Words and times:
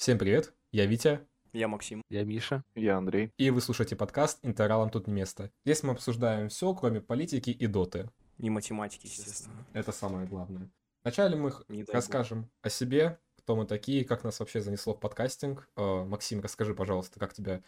Всем 0.00 0.16
привет, 0.16 0.54
я 0.72 0.86
Витя. 0.86 1.20
Я 1.52 1.68
Максим. 1.68 2.02
Я 2.08 2.24
Миша. 2.24 2.64
Я 2.74 2.96
Андрей. 2.96 3.34
И 3.36 3.50
вы 3.50 3.60
слушаете 3.60 3.96
подкаст 3.96 4.38
«Интералам 4.42 4.88
тут 4.88 5.06
не 5.06 5.12
место». 5.12 5.50
Здесь 5.66 5.82
мы 5.82 5.92
обсуждаем 5.92 6.48
все, 6.48 6.72
кроме 6.74 7.02
политики 7.02 7.50
и 7.50 7.66
доты. 7.66 8.08
И 8.38 8.48
математики, 8.48 9.04
естественно. 9.04 9.62
Это 9.74 9.92
самое 9.92 10.26
главное. 10.26 10.70
Вначале 11.02 11.36
мы 11.36 11.52
Не 11.68 11.84
расскажем 11.84 12.48
о 12.62 12.70
себе, 12.70 13.18
кто 13.40 13.56
мы 13.56 13.66
такие, 13.66 14.06
как 14.06 14.24
нас 14.24 14.40
вообще 14.40 14.62
занесло 14.62 14.94
в 14.94 15.00
подкастинг. 15.00 15.68
Э, 15.76 16.04
Максим, 16.06 16.40
расскажи, 16.40 16.74
пожалуйста, 16.74 17.20
как 17.20 17.34
тебя 17.34 17.62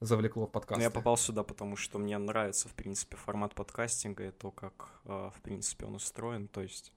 завлекло 0.00 0.46
в 0.46 0.50
подкаст. 0.50 0.78
Ну, 0.78 0.82
я 0.82 0.90
попал 0.90 1.16
сюда, 1.16 1.44
потому 1.44 1.76
что 1.76 2.00
мне 2.00 2.18
нравится, 2.18 2.66
в 2.66 2.74
принципе, 2.74 3.16
формат 3.16 3.54
подкастинга 3.54 4.26
и 4.26 4.30
то, 4.32 4.50
как, 4.50 5.00
э, 5.04 5.30
в 5.32 5.40
принципе, 5.42 5.86
он 5.86 5.94
устроен. 5.94 6.48
То 6.48 6.60
есть 6.60 6.92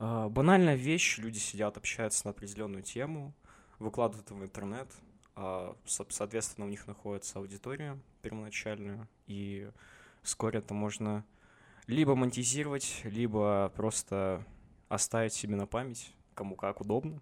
э, 0.00 0.28
банальная 0.30 0.74
вещь, 0.74 1.18
люди 1.18 1.38
сидят, 1.38 1.76
общаются 1.76 2.26
на 2.26 2.32
определенную 2.32 2.82
тему, 2.82 3.36
выкладывают 3.78 4.30
в 4.30 4.42
интернет, 4.42 4.88
а, 5.36 5.76
со- 5.84 6.06
соответственно, 6.08 6.66
у 6.66 6.70
них 6.70 6.86
находится 6.86 7.38
аудитория 7.38 7.98
первоначальная, 8.22 9.08
и 9.26 9.70
вскоре 10.22 10.60
это 10.60 10.74
можно 10.74 11.24
либо 11.86 12.14
монетизировать, 12.14 13.02
либо 13.04 13.72
просто 13.76 14.44
оставить 14.88 15.32
себе 15.32 15.56
на 15.56 15.66
память, 15.66 16.14
кому 16.34 16.56
как 16.56 16.80
удобно. 16.80 17.20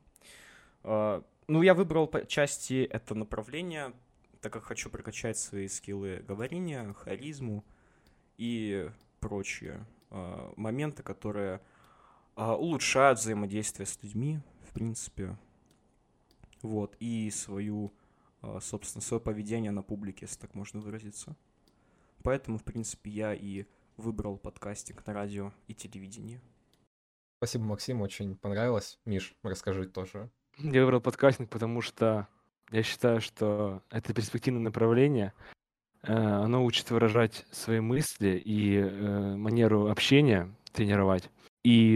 А, 0.85 1.23
Ну, 1.49 1.63
я 1.63 1.75
выбрал 1.75 2.07
по 2.07 2.25
части 2.25 2.85
это 2.85 3.15
направление, 3.17 3.93
так 4.41 4.53
как 4.53 4.63
хочу 4.63 4.89
прокачать 4.91 5.37
свои 5.37 5.67
скиллы 5.69 6.25
говорения, 6.27 6.93
харизму 6.95 7.65
и 8.39 8.89
прочие 9.21 9.85
а, 10.11 10.53
моменты, 10.57 11.03
которые 11.03 11.61
а, 12.37 12.57
улучшают 12.57 13.19
взаимодействие 13.19 13.87
с 13.87 13.99
людьми, 14.03 14.39
в 14.69 14.73
принципе. 14.73 15.37
Вот, 16.63 16.97
и 17.01 17.31
свою, 17.31 17.93
а, 18.41 18.61
собственно, 18.61 19.03
свое 19.03 19.21
поведение 19.21 19.73
на 19.73 19.83
публике, 19.83 20.27
если 20.27 20.39
так 20.39 20.55
можно 20.55 20.81
выразиться. 20.81 21.37
Поэтому, 22.23 22.59
в 22.59 22.65
принципе, 22.65 23.11
я 23.11 23.35
и 23.35 23.67
выбрал 23.97 24.39
подкастинг 24.39 25.05
на 25.07 25.13
радио 25.13 25.53
и 25.67 25.75
телевидении. 25.75 26.41
Спасибо, 27.39 27.65
Максим, 27.65 28.01
очень 28.01 28.37
понравилось. 28.37 29.01
Миш, 29.05 29.35
расскажи 29.43 29.87
тоже. 29.87 30.31
Я 30.59 30.83
выбрал 30.83 31.01
подкастинг, 31.01 31.51
потому 31.51 31.81
что 31.81 32.29
я 32.71 32.85
считаю, 32.85 33.21
что 33.21 33.83
это 33.91 34.15
перспективное 34.15 34.63
направление. 34.63 35.33
Э, 36.03 36.13
Оно 36.15 36.65
учит 36.65 36.91
выражать 36.91 37.45
свои 37.51 37.81
мысли 37.81 38.41
и 38.45 38.77
э, 38.77 39.37
манеру 39.37 39.91
общения 39.91 40.55
тренировать. 40.73 41.29
И 41.65 41.95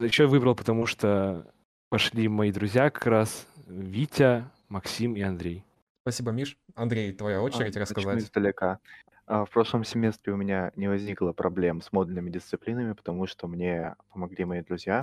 еще 0.00 0.24
я 0.24 0.28
выбрал, 0.28 0.54
потому 0.54 0.86
что 0.86 1.52
пошли 1.88 2.28
мои 2.28 2.52
друзья 2.52 2.90
как 2.90 3.06
раз, 3.06 3.46
Витя, 3.66 4.44
Максим 4.68 5.14
и 5.16 5.20
Андрей. 5.22 5.64
Спасибо, 6.02 6.30
Миш. 6.32 6.56
Андрей, 6.74 7.12
твоя 7.12 7.42
очередь 7.42 7.76
А, 7.76 7.80
рассказать. 7.80 8.18
издалека. 8.18 8.78
А, 9.26 9.44
В 9.44 9.50
прошлом 9.50 9.84
семестре 9.84 10.32
у 10.32 10.36
меня 10.36 10.72
не 10.76 10.88
возникло 10.88 11.32
проблем 11.32 11.82
с 11.82 11.92
модульными 11.92 12.30
дисциплинами, 12.30 12.92
потому 12.92 13.26
что 13.26 13.46
мне 13.46 13.94
помогли 14.12 14.44
мои 14.44 14.62
друзья. 14.62 15.00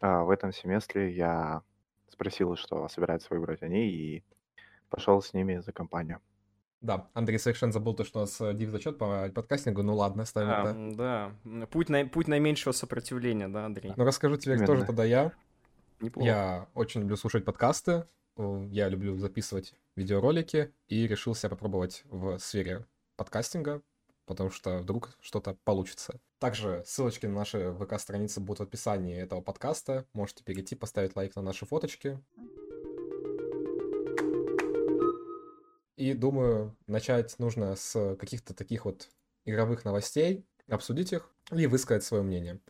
А 0.00 0.22
В 0.24 0.30
этом 0.30 0.52
семестре 0.52 1.12
я 1.14 1.62
спросил, 2.08 2.56
что 2.56 2.88
собираются 2.88 3.28
выбрать 3.30 3.62
они, 3.62 3.88
и 3.88 4.24
пошел 4.88 5.20
с 5.22 5.32
ними 5.34 5.58
за 5.58 5.72
компанию. 5.72 6.20
Да, 6.80 7.08
Андрей 7.14 7.38
совершенно 7.38 7.72
забыл 7.72 7.94
то, 7.94 8.04
что 8.04 8.18
у 8.18 8.22
нас 8.22 8.38
э, 8.42 8.52
див 8.52 8.70
зачет 8.70 8.98
по 8.98 9.30
подкастингу. 9.34 9.82
Ну 9.82 9.94
ладно, 9.94 10.26
ставим 10.26 10.50
А, 10.50 10.60
это. 10.70 11.32
да, 11.44 11.66
путь, 11.68 11.88
на, 11.88 12.04
путь 12.06 12.28
наименьшего 12.28 12.72
сопротивления, 12.72 13.48
да, 13.48 13.64
Андрей? 13.64 13.94
Ну 13.96 14.04
расскажу 14.04 14.36
тебе 14.36 14.54
Именно. 14.54 14.66
тоже 14.66 14.84
тогда 14.84 15.02
я. 15.04 15.32
Неплохо. 16.04 16.26
Я 16.26 16.68
очень 16.74 17.00
люблю 17.00 17.16
слушать 17.16 17.46
подкасты, 17.46 18.06
э, 18.36 18.66
я 18.70 18.90
люблю 18.90 19.16
записывать 19.16 19.74
видеоролики 19.96 20.70
и 20.86 21.06
решил 21.06 21.34
себя 21.34 21.48
попробовать 21.48 22.02
в 22.04 22.38
сфере 22.38 22.84
подкастинга, 23.16 23.80
потому 24.26 24.50
что 24.50 24.78
вдруг 24.78 25.16
что-то 25.22 25.56
получится. 25.64 26.20
Также 26.40 26.82
ссылочки 26.86 27.24
на 27.24 27.36
наши 27.36 27.72
ВК-страницы 27.72 28.40
будут 28.40 28.58
в 28.58 28.62
описании 28.64 29.16
этого 29.16 29.40
подкаста. 29.40 30.04
Можете 30.12 30.44
перейти, 30.44 30.74
поставить 30.74 31.16
лайк 31.16 31.36
на 31.36 31.42
наши 31.42 31.64
фоточки. 31.64 32.22
И 35.96 36.12
думаю, 36.12 36.76
начать 36.86 37.38
нужно 37.38 37.76
с 37.76 38.16
каких-то 38.16 38.52
таких 38.52 38.84
вот 38.84 39.08
игровых 39.46 39.86
новостей, 39.86 40.44
обсудить 40.68 41.14
их 41.14 41.30
и 41.50 41.66
высказать 41.66 42.04
свое 42.04 42.22
мнение. 42.22 42.60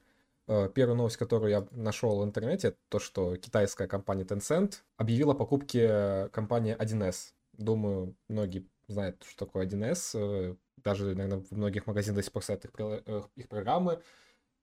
Э, 0.46 0.68
Первая 0.74 0.96
новость, 0.96 1.16
которую 1.16 1.50
я 1.50 1.66
нашел 1.70 2.20
в 2.20 2.24
интернете, 2.24 2.76
то, 2.88 2.98
что 2.98 3.36
китайская 3.36 3.86
компания 3.88 4.24
Tencent 4.24 4.82
объявила 4.96 5.32
о 5.32 5.36
покупке 5.36 6.28
компании 6.32 6.74
1С. 6.74 7.34
Думаю, 7.52 8.16
многие 8.28 8.66
знают, 8.88 9.22
что 9.26 9.46
такое 9.46 9.64
1С. 9.64 10.14
э, 10.14 10.56
Даже, 10.76 11.14
наверное, 11.14 11.40
в 11.40 11.50
многих 11.52 11.86
магазинах 11.86 12.16
до 12.16 12.22
сих 12.22 12.32
пор 12.32 12.42
стоят 12.42 12.64
их, 12.64 12.72
э, 12.78 13.22
их 13.36 13.48
программы. 13.48 14.02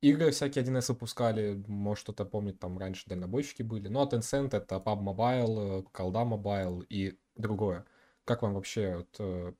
Игры 0.01 0.31
всякие 0.31 0.63
1С 0.63 0.89
выпускали, 0.89 1.63
может 1.67 2.03
кто-то 2.05 2.25
помнит, 2.25 2.59
там 2.59 2.77
раньше 2.77 3.03
дальнобойщики 3.07 3.63
были. 3.63 3.87
Ну 3.87 4.01
а 4.01 4.07
Tencent 4.09 4.55
это 4.55 4.77
PUBG 4.77 5.03
Mobile, 5.03 5.87
Колда 5.91 6.21
Mobile 6.21 6.85
и 6.89 7.19
другое. 7.35 7.85
Как 8.25 8.41
вам 8.43 8.53
вообще 8.55 8.97
вот, 8.97 9.55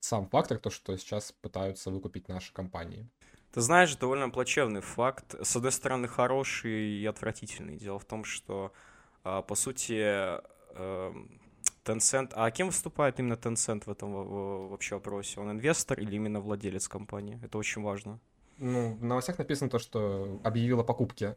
сам 0.00 0.28
фактор, 0.28 0.58
то, 0.58 0.70
что 0.70 0.96
сейчас 0.96 1.32
пытаются 1.32 1.90
выкупить 1.90 2.28
наши 2.28 2.52
компании? 2.52 3.08
Ты 3.52 3.60
знаешь, 3.60 3.96
довольно 3.96 4.28
плачевный 4.30 4.80
факт. 4.82 5.34
С 5.42 5.56
одной 5.56 5.72
стороны, 5.72 6.08
хороший 6.08 7.00
и 7.00 7.06
отвратительный. 7.06 7.76
Дело 7.76 7.98
в 7.98 8.04
том, 8.04 8.24
что, 8.24 8.72
а, 9.24 9.42
по 9.42 9.54
сути, 9.54 9.94
эм, 10.74 11.40
Tencent... 11.84 12.32
А 12.34 12.50
кем 12.50 12.66
выступает 12.68 13.18
именно 13.20 13.34
Tencent 13.34 13.84
в 13.86 13.90
этом 13.90 14.12
во- 14.12 14.24
во- 14.24 14.68
вообще 14.68 14.96
вопросе? 14.96 15.40
Он 15.40 15.50
инвестор 15.52 15.98
или 16.00 16.16
именно 16.16 16.40
владелец 16.40 16.88
компании? 16.88 17.40
Это 17.42 17.58
очень 17.58 17.82
важно. 17.82 18.20
Ну, 18.58 18.94
в 18.94 19.04
новостях 19.04 19.38
написано 19.38 19.70
то, 19.70 19.78
что 19.78 20.40
объявила 20.44 20.82
о 20.82 20.84
покупке. 20.84 21.36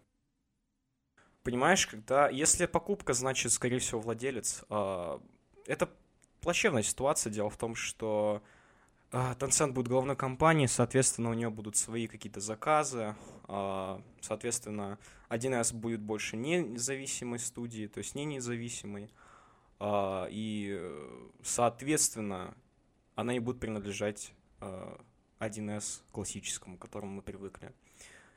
Понимаешь, 1.44 1.88
когда... 1.88 2.30
Если 2.30 2.66
покупка, 2.66 3.14
значит, 3.14 3.52
скорее 3.52 3.80
всего, 3.80 4.00
владелец. 4.02 4.64
А, 4.70 5.22
Это 5.66 5.90
плачевная 6.42 6.84
ситуация. 6.84 7.32
Дело 7.32 7.50
в 7.50 7.58
том, 7.58 7.76
что 7.76 8.42
Tencent 9.12 9.72
будет 9.72 9.88
главной 9.88 10.16
компанией, 10.16 10.68
соответственно, 10.68 11.32
у 11.32 11.34
нее 11.34 11.50
будут 11.50 11.76
свои 11.76 12.08
какие-то 12.08 12.42
заказы, 12.42 13.16
а, 13.46 14.02
соответственно, 14.22 15.00
1С 15.30 15.74
будет 15.74 16.02
больше 16.02 16.38
не 16.38 16.62
независимой 16.64 17.40
студии, 17.40 17.88
то 17.88 17.98
есть 17.98 18.14
не 18.14 18.26
независимой, 18.26 19.10
а, 19.80 20.28
и, 20.30 20.80
соответственно, 21.42 22.56
она 23.16 23.34
не 23.34 23.40
будет 23.40 23.60
принадлежать 23.60 24.32
а, 24.60 25.02
1С 25.40 26.02
классическому, 26.12 26.78
к 26.78 26.82
которому 26.82 27.14
мы 27.14 27.22
привыкли. 27.24 27.74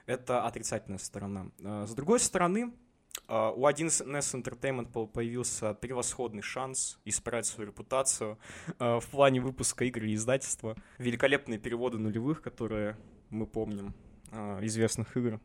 Это 0.06 0.44
отрицательная 0.46 0.98
сторона. 0.98 1.50
А, 1.62 1.86
С 1.86 1.94
другой 1.94 2.20
стороны, 2.20 2.64
а, 2.64 2.81
у 3.28 3.66
1С 3.66 4.34
Entertainment 4.34 4.90
по- 4.92 5.06
появился 5.06 5.74
превосходный 5.74 6.42
шанс 6.42 6.98
исправить 7.04 7.46
свою 7.46 7.70
репутацию 7.70 8.38
а, 8.78 9.00
в 9.00 9.06
плане 9.08 9.40
выпуска 9.40 9.84
игр 9.84 10.04
и 10.04 10.14
издательства. 10.14 10.76
Великолепные 10.98 11.58
переводы 11.58 11.98
нулевых, 11.98 12.42
которые 12.42 12.96
мы 13.30 13.46
помним, 13.46 13.94
а, 14.30 14.58
известных 14.64 15.16
игр, 15.16 15.40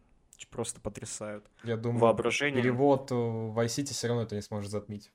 просто 0.49 0.79
потрясают. 0.81 1.49
Я 1.63 1.77
думаю, 1.77 1.99
Воображение. 1.99 2.61
перевод 2.61 3.11
в 3.11 3.57
Vice 3.57 3.65
City 3.83 3.93
все 3.93 4.07
равно 4.07 4.23
это 4.23 4.35
не 4.35 4.41
сможет 4.41 4.71
затмить. 4.71 5.11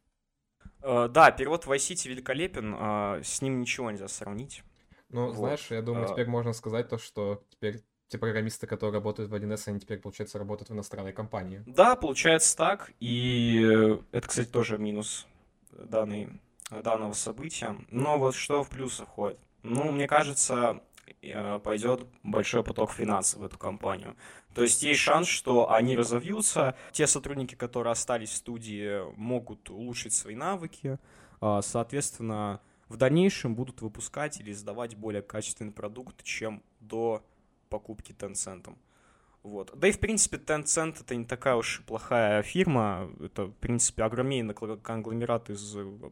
А, 0.82 1.08
Да, 1.08 1.30
перевод 1.30 1.64
Vice 1.66 1.92
City 1.94 2.08
великолепен, 2.08 2.74
а, 2.78 3.20
с 3.22 3.40
ним 3.42 3.60
ничего 3.60 3.90
нельзя 3.90 4.08
сравнить. 4.08 4.62
Ну, 5.08 5.26
Вот. 5.26 5.36
знаешь, 5.36 5.70
я 5.70 5.82
думаю, 5.82 6.06
А. 6.06 6.08
теперь 6.12 6.26
можно 6.26 6.52
сказать 6.52 6.88
то, 6.88 6.98
что 6.98 7.44
теперь 7.50 7.82
те 8.12 8.18
программисты, 8.18 8.66
которые 8.66 8.92
работают 8.92 9.30
в 9.30 9.34
1С, 9.34 9.68
они 9.68 9.80
теперь, 9.80 9.98
получается, 9.98 10.38
работают 10.38 10.68
в 10.68 10.74
иностранной 10.74 11.14
компании. 11.14 11.62
Да, 11.66 11.96
получается 11.96 12.54
так, 12.56 12.92
и 13.00 13.62
э, 13.64 13.98
это, 14.12 14.28
кстати, 14.28 14.48
тоже 14.48 14.76
минус 14.76 15.26
данной, 15.72 16.28
данного 16.70 17.14
события. 17.14 17.74
Но 17.90 18.18
вот 18.18 18.34
что 18.34 18.62
в 18.62 18.68
плюсы 18.68 19.06
входит? 19.06 19.38
Ну, 19.62 19.90
мне 19.92 20.06
кажется, 20.06 20.82
э, 21.22 21.58
пойдет 21.60 22.06
большой 22.22 22.62
поток 22.62 22.92
финансов 22.92 23.40
в 23.40 23.44
эту 23.44 23.56
компанию. 23.56 24.14
То 24.54 24.62
есть 24.62 24.82
есть 24.82 25.00
шанс, 25.00 25.26
что 25.26 25.72
они 25.72 25.96
разовьются, 25.96 26.76
те 26.92 27.06
сотрудники, 27.06 27.54
которые 27.54 27.92
остались 27.92 28.28
в 28.28 28.36
студии, 28.36 29.10
могут 29.16 29.70
улучшить 29.70 30.12
свои 30.12 30.34
навыки, 30.34 30.98
а, 31.40 31.62
соответственно, 31.62 32.60
в 32.88 32.98
дальнейшем 32.98 33.54
будут 33.54 33.80
выпускать 33.80 34.38
или 34.38 34.52
издавать 34.52 34.96
более 34.96 35.22
качественный 35.22 35.72
продукт, 35.72 36.22
чем 36.22 36.62
до 36.80 37.24
покупки 37.72 38.12
Tencent. 38.12 38.76
Вот. 39.42 39.72
Да 39.74 39.88
и, 39.88 39.92
в 39.92 39.98
принципе, 39.98 40.36
Tencent 40.36 41.00
это 41.00 41.16
не 41.16 41.24
такая 41.24 41.56
уж 41.56 41.80
и 41.80 41.82
плохая 41.82 42.42
фирма. 42.42 43.10
Это, 43.20 43.46
в 43.46 43.54
принципе, 43.54 44.04
огромнейный 44.04 44.54
кл- 44.54 44.76
конгломерат 44.76 45.50
из 45.50 45.76
э, 45.76 46.10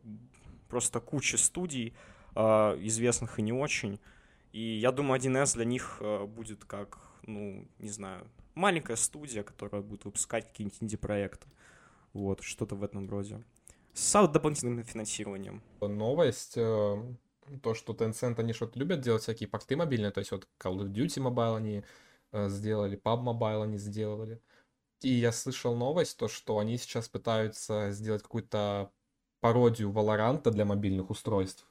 просто 0.69 1.01
кучи 1.01 1.37
студий, 1.37 1.95
а, 2.35 2.75
известных 2.87 3.39
и 3.39 3.43
не 3.43 3.53
очень. 3.53 4.01
И 4.53 4.61
я 4.61 4.91
думаю, 4.91 5.21
1С 5.21 5.55
для 5.55 5.65
них 5.65 5.99
э, 6.01 6.27
будет 6.27 6.65
как, 6.65 6.99
ну, 7.27 7.69
не 7.79 7.91
знаю, 7.91 8.27
маленькая 8.55 8.97
студия, 8.97 9.43
которая 9.43 9.83
будет 9.83 10.05
выпускать 10.07 10.49
какие-нибудь 10.49 10.83
инди-проекты. 10.83 11.47
Вот, 12.13 12.43
что-то 12.43 12.75
в 12.75 12.83
этом 12.83 13.09
роде. 13.09 13.45
С 13.93 14.27
дополнительным 14.27 14.83
финансированием. 14.83 15.63
Новость, 15.81 16.57
э, 16.57 16.97
то, 17.63 17.75
что 17.75 17.93
Tencent, 17.93 18.39
они 18.39 18.53
что-то 18.53 18.79
любят 18.79 19.01
делать, 19.01 19.23
всякие 19.23 19.49
порты 19.49 19.77
мобильные, 19.77 20.11
то 20.11 20.21
есть 20.21 20.31
вот 20.31 20.47
Call 20.59 20.79
of 20.79 20.93
Duty 20.93 21.23
Mobile 21.23 21.57
они 21.57 21.85
э, 22.33 22.49
сделали, 22.49 22.97
PUB 22.97 23.23
Mobile 23.25 23.63
они 23.65 23.79
сделали. 23.79 24.41
И 25.03 25.09
я 25.09 25.33
слышал 25.33 25.75
новость, 25.75 26.19
то, 26.19 26.29
что 26.29 26.59
они 26.59 26.77
сейчас 26.77 27.09
пытаются 27.09 27.91
сделать 27.91 28.23
какую-то 28.23 28.93
пародию 29.41 29.91
Валоранта 29.91 30.51
для 30.51 30.65
мобильных 30.65 31.11
устройств. 31.11 31.67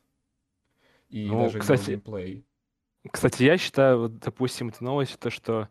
И 1.10 1.28
Ну, 1.28 1.44
даже 1.44 1.60
кстати, 1.60 1.92
геймплей. 1.92 2.46
Кстати, 3.12 3.44
я 3.44 3.58
считаю, 3.58 4.00
вот, 4.00 4.20
допустим, 4.20 4.70
эта 4.70 4.84
новость, 4.84 5.20
то, 5.20 5.30
что 5.30 5.70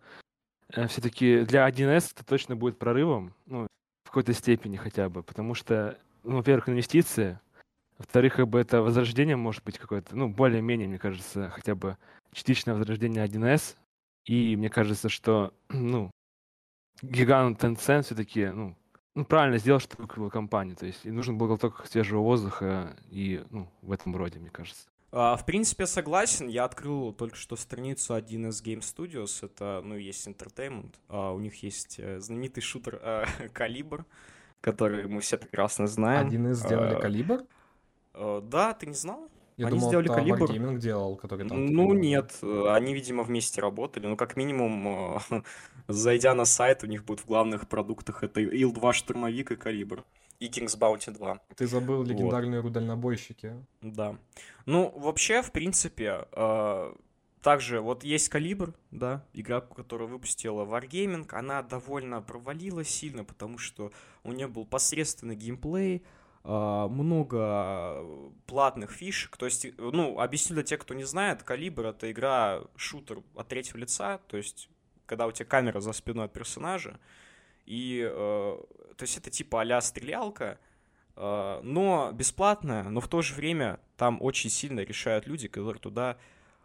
все-таки 0.71 1.45
для 1.45 1.69
1С 1.69 2.13
это 2.15 2.25
точно 2.25 2.57
будет 2.57 2.79
прорывом, 2.79 3.35
ну, 3.47 3.67
в 4.05 4.11
какой-то 4.11 4.33
степени 4.33 4.77
хотя 4.77 5.09
бы, 5.09 5.23
потому 5.23 5.55
что, 5.55 5.99
ну, 6.23 6.37
во-первых, 6.37 6.69
инвестиции, 6.69 7.41
во-вторых, 7.99 8.37
как 8.37 8.49
бы 8.49 8.61
это 8.61 8.81
возрождение 8.81 9.37
может 9.37 9.65
быть 9.65 9.79
какое-то, 9.79 10.17
ну, 10.17 10.29
более-менее, 10.29 10.89
мне 10.89 10.99
кажется, 10.99 11.51
хотя 11.51 11.75
бы 11.75 11.97
частичное 12.33 12.75
возрождение 12.75 13.25
1С, 13.25 13.77
и 14.25 14.57
мне 14.57 14.71
кажется, 14.71 15.09
что, 15.09 15.53
ну, 15.69 16.11
гигант 17.03 17.63
Tencent 17.63 18.03
все-таки, 18.03 18.47
ну, 18.47 18.77
ну, 19.15 19.25
правильно 19.25 19.59
сделал, 19.59 19.81
что 19.81 20.01
выкупил 20.01 20.31
компанию, 20.31 20.77
то 20.77 20.87
есть 20.87 21.05
и 21.05 21.11
нужен 21.11 21.37
был 21.37 21.49
глоток 21.49 21.87
свежего 21.87 22.21
воздуха 22.21 22.97
и, 23.11 23.45
ну, 23.51 23.69
в 23.83 23.91
этом 23.91 24.15
роде, 24.15 24.39
мне 24.39 24.51
кажется. 24.51 24.89
А, 25.11 25.37
В 25.37 25.45
принципе, 25.45 25.87
согласен. 25.87 26.49
Я 26.49 26.65
открыл 26.65 27.13
только 27.13 27.35
что 27.37 27.57
страницу 27.57 28.15
1С 28.15 28.63
Game 28.63 28.81
Studios. 28.81 29.45
Это, 29.45 29.81
ну, 29.83 29.97
есть 29.97 30.27
Entertainment. 30.29 30.95
А, 31.09 31.33
У 31.33 31.41
них 31.41 31.63
есть 31.63 31.99
э, 31.99 32.21
знаменитый 32.21 32.63
шутер 32.63 33.01
э, 33.03 33.25
Калибр, 33.53 34.05
который 34.61 35.09
мы 35.09 35.21
все 35.21 35.39
прекрасно 35.39 35.87
знаем. 35.87 36.27
Один 36.27 36.51
из 36.51 36.59
сделали 36.59 37.01
калибр. 37.01 37.45
Э, 38.19 38.41
Да, 38.45 38.75
ты 38.75 38.87
не 38.87 38.95
знал? 38.95 39.29
Я 39.57 39.67
они 39.67 39.79
думал, 39.79 39.89
сделали 39.91 40.11
это 40.11 40.15
«Калибр». 40.15 40.53
Wargaming 40.53 40.79
делал, 40.79 41.17
который 41.17 41.49
там... 41.49 41.67
Ну, 41.67 41.93
нет, 41.93 42.39
э, 42.43 42.65
они, 42.69 42.95
видимо, 42.95 43.25
вместе 43.25 43.61
работали. 43.61 44.07
Ну, 44.07 44.17
как 44.17 44.37
минимум, 44.37 45.19
э, 45.31 45.43
зайдя 45.89 46.35
на 46.35 46.45
сайт, 46.45 46.85
у 46.85 46.87
них 46.87 47.05
будет 47.05 47.21
в 47.21 47.27
главных 47.27 47.69
продуктах 47.69 48.23
это 48.23 48.41
Ил-2 48.41 48.93
штурмовик 48.93 49.51
и 49.51 49.57
Калибр. 49.57 50.05
И 50.39 50.49
King's 50.49 50.79
Bounty 50.79 51.11
2. 51.11 51.41
Ты 51.57 51.67
забыл 51.67 52.05
легендарные 52.05 52.61
рудальнобойщики. 52.61 53.55
Да. 53.83 54.17
Ну, 54.67 54.93
вообще, 54.97 55.43
в 55.43 55.51
принципе, 55.51 56.27
также 57.43 57.81
вот 57.81 58.05
есть 58.05 58.29
Калибр, 58.29 58.75
да, 58.91 59.25
игра, 59.33 59.61
которую 59.61 60.09
выпустила 60.09 60.65
Wargaming, 60.65 61.27
она 61.33 61.63
довольно 61.63 62.21
провалилась 62.21 62.89
сильно, 62.89 63.25
потому 63.25 63.59
что 63.59 63.93
у 64.25 64.33
нее 64.33 64.49
был 64.49 64.67
посредственный 64.67 65.37
геймплей, 65.37 65.97
э, 65.97 66.01
много 66.49 68.05
платных 68.47 68.91
фишек. 68.91 69.37
То 69.37 69.45
есть, 69.45 69.67
э, 69.67 69.73
ну, 69.77 70.19
объясню 70.19 70.55
для 70.55 70.63
тех, 70.63 70.81
кто 70.81 70.95
не 70.95 71.05
знает, 71.05 71.43
Калибр— 71.43 71.87
это 71.87 72.11
игра 72.11 72.63
шутер 72.77 73.23
от 73.35 73.49
третьего 73.49 73.77
лица, 73.77 74.19
то 74.29 74.37
есть, 74.37 74.71
когда 75.07 75.27
у 75.27 75.33
тебя 75.33 75.45
камера 75.47 75.81
за 75.81 75.93
спиной 75.93 76.25
от 76.25 76.33
персонажа, 76.33 76.99
и, 77.67 78.01
э, 78.03 78.11
то 78.97 79.03
есть, 79.03 79.19
это 79.19 79.31
типа 79.31 79.61
а 79.63 79.81
стрелялка, 79.83 80.59
э, 81.17 81.61
но 81.63 82.13
бесплатная, 82.15 82.85
но 82.85 83.01
в 83.01 83.09
то 83.09 83.21
же 83.21 83.35
время 83.35 83.79
там 83.97 84.17
очень 84.23 84.49
сильно 84.49 84.81
решают 84.81 85.27
люди, 85.27 85.49
которые 85.49 85.81
туда 85.81 86.17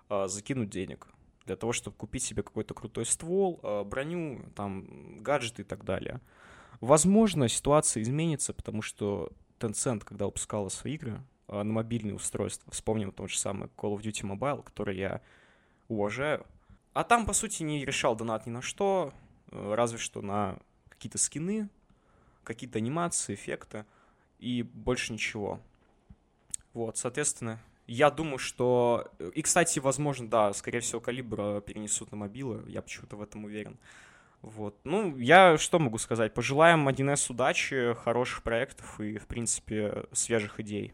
э, 0.10 0.28
закинут 0.28 0.70
денег 0.70 1.08
для 1.46 1.58
того, 1.58 1.74
чтобы 1.74 1.98
купить 1.98 2.24
себе 2.24 2.42
какой-то 2.42 2.74
крутой 2.74 3.06
ствол, 3.06 3.60
э, 3.62 3.84
броню, 3.84 4.46
там, 4.56 5.18
гаджеты 5.20 5.64
и 5.64 5.66
так 5.66 5.84
далее. 5.84 6.22
Возможно, 6.80 7.50
ситуация 7.50 8.02
изменится, 8.04 8.54
потому 8.54 8.82
что 8.82 9.32
Tencent, 9.64 10.04
когда 10.04 10.26
выпускала 10.26 10.70
свои 10.70 10.96
игры 10.96 11.22
э, 11.48 11.64
на 11.64 11.72
мобильные 11.72 12.16
устройства, 12.16 12.72
вспомним 12.72 13.12
тот 13.12 13.30
же 13.30 13.38
самый 13.38 13.70
Call 13.78 13.98
of 13.98 14.02
Duty 14.02 14.38
Mobile, 14.38 14.64
который 14.64 14.98
я 14.98 15.22
уважаю, 15.88 16.46
а 16.94 17.04
там, 17.04 17.26
по 17.26 17.34
сути, 17.34 17.64
не 17.64 17.86
решал 17.86 18.16
донат 18.16 18.46
ни 18.46 18.52
на 18.52 18.62
что, 18.62 19.14
э, 19.52 19.74
разве 19.76 19.98
что 19.98 20.22
на 20.22 20.60
какие-то 20.90 21.18
скины, 21.18 21.70
какие-то 22.44 22.78
анимации, 22.78 23.34
эффекты 23.34 23.86
и 24.40 24.62
больше 24.62 25.14
ничего. 25.14 25.60
Вот, 26.74 26.98
соответственно, 26.98 27.60
я 27.88 28.10
думаю, 28.12 28.38
что... 28.38 29.12
И, 29.34 29.42
кстати, 29.42 29.80
возможно, 29.80 30.30
да, 30.30 30.54
скорее 30.54 30.80
всего, 30.80 31.02
Калибра 31.02 31.62
перенесут 31.62 32.12
на 32.12 32.18
мобилы, 32.18 32.64
я 32.68 32.82
почему-то 32.82 33.16
в 33.16 33.22
этом 33.22 33.46
уверен. 33.46 33.78
Вот. 34.44 34.78
Ну, 34.84 35.18
я 35.18 35.58
что 35.58 35.80
могу 35.80 35.98
сказать? 35.98 36.34
Пожелаем 36.34 36.90
1С 36.90 37.32
удачи, 37.32 37.94
хороших 37.94 38.44
проектов 38.44 39.00
и, 39.00 39.18
в 39.18 39.26
принципе, 39.26 40.06
свежих 40.12 40.60
идей. 40.60 40.94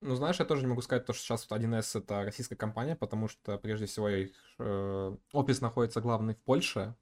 Ну, 0.00 0.14
знаешь, 0.14 0.38
я 0.38 0.44
тоже 0.44 0.62
не 0.62 0.68
могу 0.68 0.80
сказать, 0.80 1.04
то, 1.04 1.12
что 1.12 1.24
сейчас 1.24 1.50
вот 1.50 1.58
1С 1.58 1.98
это 1.98 2.22
российская 2.22 2.54
компания, 2.54 2.94
потому 2.94 3.26
что, 3.26 3.58
прежде 3.58 3.86
всего, 3.86 4.08
их 4.08 4.30
э, 4.60 5.16
офис 5.32 5.60
находится 5.60 6.00
главный 6.00 6.34
в 6.34 6.38
Польше. 6.38 6.94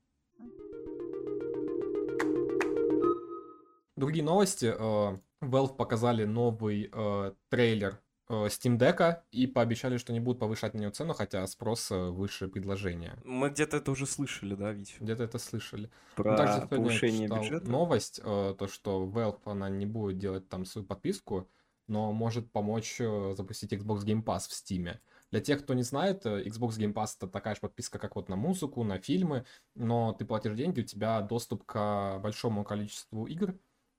Другие 3.97 4.25
новости. 4.25 4.73
э, 4.75 5.19
Valve 5.43 5.77
показали 5.77 6.25
новый 6.25 6.89
э, 6.91 7.33
трейлер 7.51 8.01
Steam 8.29 8.79
Deck 8.79 9.21
и 9.31 9.47
пообещали, 9.47 9.99
что 9.99 10.13
не 10.13 10.21
будут 10.21 10.41
повышать 10.41 10.75
на 10.75 10.79
него 10.79 10.91
цену, 10.91 11.15
хотя 11.15 11.47
спрос 11.47 11.91
э, 11.91 12.11
выше 12.11 12.49
предложения. 12.49 13.17
Мы 13.25 13.51
где-то 13.51 13.77
это 13.77 13.91
уже 13.93 14.07
слышали, 14.07 14.55
да, 14.55 14.73
Вить? 14.73 14.97
Где-то 15.01 15.25
это 15.25 15.39
слышали. 15.39 15.91
Про 16.17 16.33
Ну, 16.33 16.37
также 16.37 16.67
повышение 16.67 17.29
читал 17.29 17.43
бюджета. 17.43 17.71
новость, 17.71 18.21
э, 18.23 18.55
то, 18.59 18.67
что 18.67 19.07
Valve, 19.07 19.41
она 19.45 19.69
не 19.69 19.87
будет 19.87 20.19
делать 20.19 20.49
там 20.49 20.65
свою 20.65 20.87
подписку, 20.87 21.49
но 21.87 22.13
может 22.13 22.51
помочь 22.51 22.97
э, 23.01 23.35
запустить 23.37 23.73
Xbox 23.73 24.05
Game 24.05 24.25
Pass 24.25 24.49
в 24.49 24.53
Steam. 24.53 24.99
Для 25.31 25.41
тех, 25.41 25.63
кто 25.63 25.75
не 25.75 25.83
знает, 25.83 26.25
э, 26.27 26.45
Xbox 26.45 26.79
Game 26.79 26.93
Pass 26.93 27.17
это 27.17 27.29
такая 27.29 27.55
же 27.55 27.61
подписка, 27.61 27.99
как 27.99 28.17
вот 28.17 28.29
на 28.29 28.37
музыку, 28.37 28.83
на 28.83 28.99
фильмы, 28.99 29.45
но 29.75 30.13
ты 30.13 30.25
платишь 30.25 30.55
деньги, 30.55 30.81
у 30.81 30.85
тебя 30.85 31.21
доступ 31.21 31.65
к 31.65 32.19
большому 32.19 32.65
количеству 32.65 33.27
игр, 33.27 33.55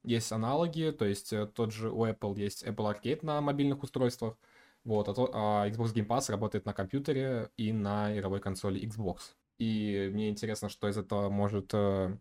есть 0.07 0.31
аналоги, 0.31 0.95
то 0.97 1.05
есть 1.05 1.33
э, 1.33 1.45
тот 1.47 1.71
же 1.73 1.89
у 1.91 2.05
Apple 2.05 2.37
есть 2.39 2.63
Apple 2.63 2.93
Arcade 2.93 3.19
на 3.25 3.41
мобильных 3.41 3.83
устройствах, 3.83 4.37
вот, 4.83 5.09
а, 5.09 5.13
то- 5.13 5.31
а 5.33 5.67
Xbox 5.69 5.93
Game 5.93 6.07
Pass 6.07 6.31
работает 6.31 6.65
на 6.65 6.73
компьютере 6.73 7.49
и 7.57 7.71
на 7.73 8.15
игровой 8.17 8.39
консоли 8.39 8.81
Xbox. 8.87 9.35
И 9.59 10.09
мне 10.13 10.29
интересно, 10.29 10.69
что 10.69 10.87
из 10.87 10.97
этого 10.97 11.29
может 11.29 11.71
э, 11.73 12.17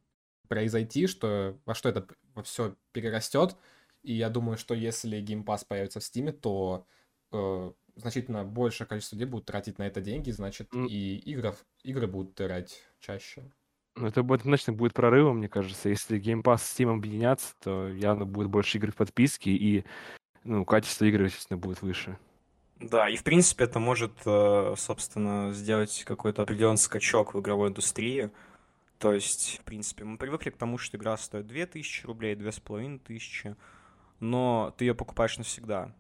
произойти, 0.49 1.07
что 1.07 1.57
во 1.64 1.75
что 1.75 1.88
это 1.88 2.07
все 2.43 2.75
перерастет. 2.93 3.57
И 4.02 4.12
я 4.14 4.31
думаю, 4.31 4.57
что 4.59 4.75
если 4.75 5.23
Game 5.23 5.45
Pass 5.45 5.64
появится 5.66 6.00
в 6.00 6.02
Steam, 6.02 6.33
то 6.33 6.87
э, 7.33 7.73
значительно 7.97 8.45
большее 8.45 8.87
количество 8.87 9.16
людей 9.16 9.26
будут 9.28 9.47
тратить 9.47 9.78
на 9.78 9.87
это 9.87 10.00
деньги, 10.00 10.31
значит, 10.31 10.73
М. 10.75 10.87
и 10.87 11.16
игры, 11.16 11.55
игры 11.83 12.07
будут 12.07 12.35
тырать 12.35 12.83
чаще. 13.00 13.50
Ну, 13.97 14.09
это 14.09 14.23
будет, 14.23 14.41
однозначно 14.41 14.75
будет 14.75 14.93
прорывом, 14.93 15.38
мне 15.38 15.49
кажется. 15.49 15.88
Если 15.88 16.21
Game 16.21 16.43
Pass 16.43 16.59
с 16.59 16.79
Steam 16.79 16.93
объединятся, 16.93 17.55
то 17.61 17.88
явно 17.88 18.26
будет 18.26 18.49
больше 18.49 18.76
игр 18.76 18.93
в 18.93 18.97
подписке, 18.97 19.50
и 19.50 19.85
ну, 20.45 20.67
качество 20.67 21.07
игры, 21.07 21.25
естественно, 21.25 21.57
будет 21.57 21.81
выше. 21.81 22.19
Да, 22.79 23.09
и 23.09 23.17
в 23.17 23.25
принципе 23.25 23.65
это 23.65 23.79
может, 23.79 24.12
э, 24.26 24.75
собственно, 24.76 25.50
сделать 25.55 26.05
какой-то 26.05 26.43
определенный 26.43 26.76
скачок 26.76 27.33
в 27.33 27.41
игровой 27.41 27.71
индустрии. 27.71 28.31
То 28.99 29.15
есть, 29.15 29.61
в 29.62 29.65
принципе, 29.65 30.05
мы 30.05 30.19
привыкли 30.19 30.50
к 30.50 30.59
тому, 30.59 30.76
что 30.76 30.99
игра 30.99 31.17
стоит 31.17 31.47
2000 31.47 32.05
рублей, 32.05 32.35
2500, 32.35 33.57
но 34.21 34.75
ты 34.76 34.85
ее 34.85 34.95
покупаешь 34.95 35.38
навсегда. 35.38 35.95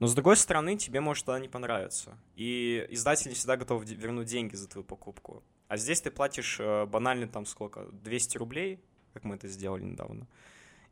Но 0.00 0.08
с 0.08 0.14
другой 0.14 0.36
стороны, 0.36 0.76
тебе 0.76 1.00
может 1.00 1.28
она 1.28 1.38
не 1.38 1.48
понравиться. 1.48 2.18
И 2.34 2.86
издатель 2.90 3.28
не 3.28 3.34
всегда 3.34 3.56
готов 3.56 3.84
вернуть 3.84 4.26
деньги 4.26 4.56
за 4.56 4.68
твою 4.68 4.84
покупку. 4.84 5.44
А 5.70 5.76
здесь 5.76 6.00
ты 6.00 6.10
платишь 6.10 6.56
э, 6.58 6.84
банально 6.86 7.28
там 7.28 7.46
сколько? 7.46 7.86
200 7.92 8.38
рублей, 8.38 8.80
как 9.14 9.22
мы 9.22 9.36
это 9.36 9.46
сделали 9.46 9.84
недавно. 9.84 10.26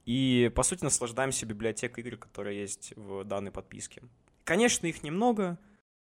И, 0.05 0.53
по 0.55 0.63
сути, 0.63 0.85
наслаждаемся 0.85 1.47
библиотекой 1.47 2.05
игр, 2.05 2.17
которая 2.17 2.55
есть 2.55 2.93
в 2.95 3.25
данной 3.25 3.51
подписке. 3.51 4.03
Конечно, 4.45 4.87
их 4.87 5.03
немного, 5.03 5.59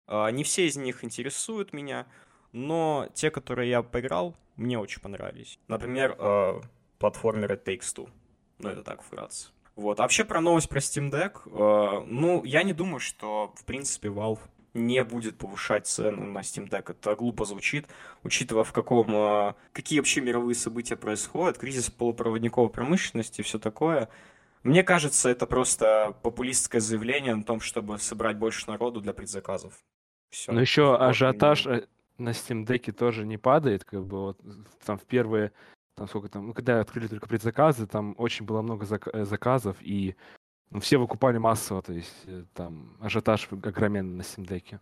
а, 0.07 0.31
не 0.31 0.43
все 0.43 0.65
из 0.65 0.75
них 0.75 1.03
интересуют 1.03 1.71
меня, 1.71 2.07
но 2.51 3.07
те, 3.13 3.29
которые 3.29 3.69
я 3.69 3.83
поиграл, 3.83 4.35
мне 4.55 4.79
очень 4.79 5.01
понравились. 5.01 5.59
Например, 5.67 6.15
э, 6.17 6.59
платформер 6.97 7.53
It 7.53 7.65
Takes 7.65 7.95
Two. 7.95 8.09
Ну, 8.57 8.69
это 8.69 8.81
так 8.81 9.03
вкратце. 9.03 9.49
Вот. 9.75 9.99
А 9.99 10.03
вообще 10.03 10.25
про 10.25 10.41
новость 10.41 10.67
про 10.67 10.79
Steam 10.79 11.11
Deck. 11.11 11.41
э, 11.45 12.05
ну, 12.07 12.43
я 12.43 12.63
не 12.63 12.73
думаю, 12.73 12.99
что, 12.99 13.53
в 13.55 13.65
принципе, 13.65 14.07
Valve 14.07 14.39
не 14.73 15.03
будет 15.03 15.37
повышать 15.37 15.87
цену 15.87 16.25
на 16.25 16.39
Steam 16.39 16.69
Deck. 16.69 16.91
Это 16.91 17.15
глупо 17.15 17.45
звучит, 17.45 17.87
учитывая, 18.23 18.63
в 18.63 18.71
каком, 18.73 19.13
э, 19.15 19.53
какие 19.71 19.99
вообще 19.99 20.21
мировые 20.21 20.55
события 20.55 20.95
происходят, 20.95 21.57
кризис 21.57 21.89
полупроводниковой 21.89 22.69
промышленности 22.69 23.41
и 23.41 23.43
все 23.43 23.59
такое. 23.59 24.09
Мне 24.63 24.83
кажется, 24.83 25.29
это 25.29 25.45
просто 25.45 26.15
популистское 26.23 26.81
заявление 26.81 27.35
о 27.35 27.43
том, 27.43 27.59
чтобы 27.59 27.99
собрать 27.99 28.37
больше 28.37 28.69
народу 28.69 29.01
для 29.01 29.13
предзаказов. 29.13 29.73
Все. 30.29 30.51
Но 30.51 30.61
еще 30.61 30.95
ажиотаж 30.95 31.67
э, 31.67 31.87
на 32.17 32.29
Steam 32.29 32.65
Deck 32.65 32.91
тоже 32.93 33.25
не 33.25 33.37
падает, 33.37 33.83
как 33.83 34.05
бы 34.05 34.21
вот 34.21 34.39
там 34.85 34.97
в 34.97 35.03
первые 35.03 35.51
там 35.95 36.07
сколько 36.07 36.27
там, 36.27 36.47
ну, 36.47 36.53
когда 36.53 36.79
открыли 36.79 37.07
только 37.07 37.27
предзаказы, 37.27 37.85
там 37.85 38.15
очень 38.17 38.45
было 38.45 38.61
много 38.61 38.85
зак- 38.85 39.11
э, 39.13 39.25
заказов, 39.25 39.77
и 39.81 40.15
все 40.79 40.97
выкупали 40.97 41.37
массово, 41.37 41.81
то 41.81 41.93
есть 41.93 42.23
э, 42.25 42.45
там 42.53 42.97
ажиотаж 42.99 43.47
огроменный 43.51 44.17
на 44.17 44.41
Deck. 44.43 44.79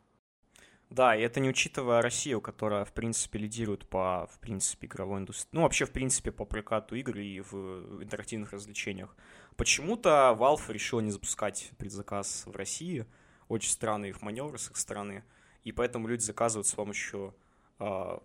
Да, 0.92 1.16
и 1.16 1.22
это 1.22 1.40
не 1.40 1.50
учитывая 1.50 2.02
Россию, 2.02 2.42
которая, 2.42 2.84
в 2.84 2.92
принципе, 2.92 3.40
лидирует 3.40 3.88
по, 3.88 4.28
в 4.30 4.40
принципе, 4.40 4.88
игровой 4.88 5.22
индустрии. 5.22 5.50
Ну, 5.54 5.62
вообще, 5.62 5.86
в 5.86 5.92
принципе, 5.92 6.34
по 6.34 6.44
прокату 6.44 6.96
игр 6.96 7.18
и 7.18 7.40
в 7.40 8.04
интерактивных 8.04 8.52
развлечениях. 8.52 9.16
Почему-то 9.56 10.36
Valve 10.38 10.74
решила 10.74 11.00
не 11.00 11.12
запускать 11.12 11.72
предзаказ 11.78 12.44
в 12.46 12.54
России. 12.58 13.06
Очень 13.48 13.72
странный 13.72 14.10
их 14.10 14.22
маневр 14.22 14.60
с 14.60 14.70
их 14.70 14.76
стороны. 14.76 15.24
И 15.64 15.72
поэтому 15.72 16.10
люди 16.10 16.24
заказывают 16.24 16.68
с 16.68 16.74
помощью 16.74 17.36
э, 17.80 18.18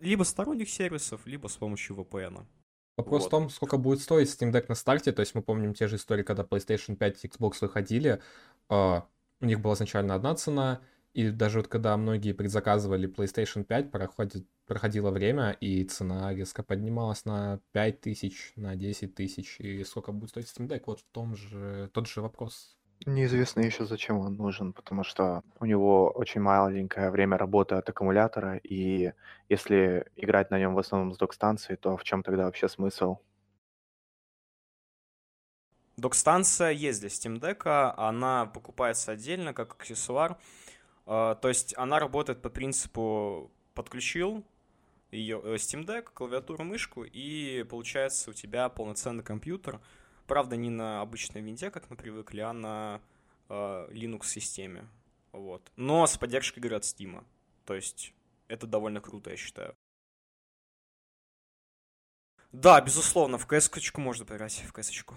либо 0.00 0.24
сторонних 0.24 0.68
сервисов, 0.68 1.22
либо 1.24 1.48
с 1.48 1.56
помощью 1.56 1.96
VPN. 1.96 2.44
Вопрос 2.96 3.22
вот. 3.22 3.28
в 3.28 3.30
том, 3.30 3.50
сколько 3.50 3.76
будет 3.76 4.00
стоить 4.00 4.28
Steam 4.28 4.52
Deck 4.52 4.66
на 4.68 4.74
старте. 4.74 5.12
То 5.12 5.20
есть 5.20 5.34
мы 5.34 5.42
помним 5.42 5.74
те 5.74 5.88
же 5.88 5.96
истории, 5.96 6.22
когда 6.22 6.42
PlayStation 6.42 6.96
5 6.96 7.24
и 7.24 7.28
Xbox 7.28 7.54
выходили. 7.60 8.20
Э, 8.68 9.00
у 9.40 9.46
них 9.46 9.60
была 9.60 9.74
изначально 9.74 10.14
одна 10.14 10.34
цена, 10.34 10.80
и 11.12 11.30
даже 11.30 11.58
вот 11.58 11.68
когда 11.68 11.96
многие 11.96 12.32
предзаказывали 12.32 13.08
PlayStation 13.08 13.64
5, 13.64 13.90
проходит, 13.90 14.46
проходило 14.66 15.10
время, 15.10 15.52
и 15.60 15.82
цена 15.84 16.32
резко 16.34 16.62
поднималась 16.62 17.24
на 17.24 17.60
5 17.72 18.00
тысяч, 18.00 18.52
на 18.56 18.76
10 18.76 19.14
тысяч. 19.14 19.58
И 19.60 19.82
сколько 19.84 20.12
будет 20.12 20.30
стоить 20.30 20.46
Steam 20.46 20.68
Deck? 20.68 20.82
Вот 20.86 21.00
в 21.00 21.04
том 21.10 21.34
же, 21.34 21.90
тот 21.92 22.06
же 22.06 22.20
вопрос. 22.20 22.76
Неизвестно 23.06 23.60
еще, 23.60 23.86
зачем 23.86 24.18
он 24.18 24.34
нужен, 24.34 24.74
потому 24.74 25.04
что 25.04 25.42
у 25.58 25.64
него 25.64 26.10
очень 26.10 26.42
маленькое 26.42 27.10
время 27.10 27.38
работы 27.38 27.74
от 27.74 27.88
аккумулятора, 27.88 28.58
и 28.58 29.12
если 29.48 30.04
играть 30.16 30.50
на 30.50 30.58
нем 30.58 30.74
в 30.74 30.78
основном 30.78 31.14
с 31.14 31.16
док-станции, 31.16 31.76
то 31.76 31.96
в 31.96 32.04
чем 32.04 32.22
тогда 32.22 32.44
вообще 32.44 32.68
смысл? 32.68 33.16
Док-станция 35.96 36.70
есть 36.70 37.00
для 37.00 37.08
Steam 37.08 37.40
Deck, 37.40 37.94
она 37.96 38.46
покупается 38.46 39.12
отдельно 39.12 39.54
как 39.54 39.74
аксессуар. 39.74 40.36
А, 41.06 41.34
то 41.34 41.48
есть 41.48 41.74
она 41.76 41.98
работает 41.98 42.42
по 42.42 42.50
принципу 42.50 43.50
подключил 43.74 44.44
ее 45.10 45.40
э, 45.42 45.54
Steam 45.56 45.84
Deck, 45.84 46.08
клавиатуру, 46.14 46.64
мышку, 46.64 47.04
и 47.04 47.64
получается 47.64 48.30
у 48.30 48.32
тебя 48.32 48.68
полноценный 48.68 49.24
компьютер. 49.24 49.80
Правда, 50.30 50.54
не 50.54 50.70
на 50.70 51.00
обычной 51.00 51.40
винде, 51.40 51.72
как 51.72 51.90
мы 51.90 51.96
привыкли, 51.96 52.38
а 52.38 52.52
на 52.52 53.00
э, 53.48 53.88
Linux-системе. 53.90 54.86
Вот. 55.32 55.72
Но 55.74 56.06
с 56.06 56.16
поддержкой 56.16 56.60
игры 56.60 56.76
от 56.76 56.84
Steam. 56.84 57.24
То 57.64 57.74
есть 57.74 58.14
это 58.46 58.68
довольно 58.68 59.00
круто, 59.00 59.30
я 59.30 59.36
считаю. 59.36 59.74
Да, 62.52 62.80
безусловно, 62.80 63.38
в 63.38 63.46
кс 63.48 63.68
можно 63.96 64.24
поиграть, 64.24 64.62
в 64.68 64.72
кс 64.72 64.92
-очку. 64.92 65.16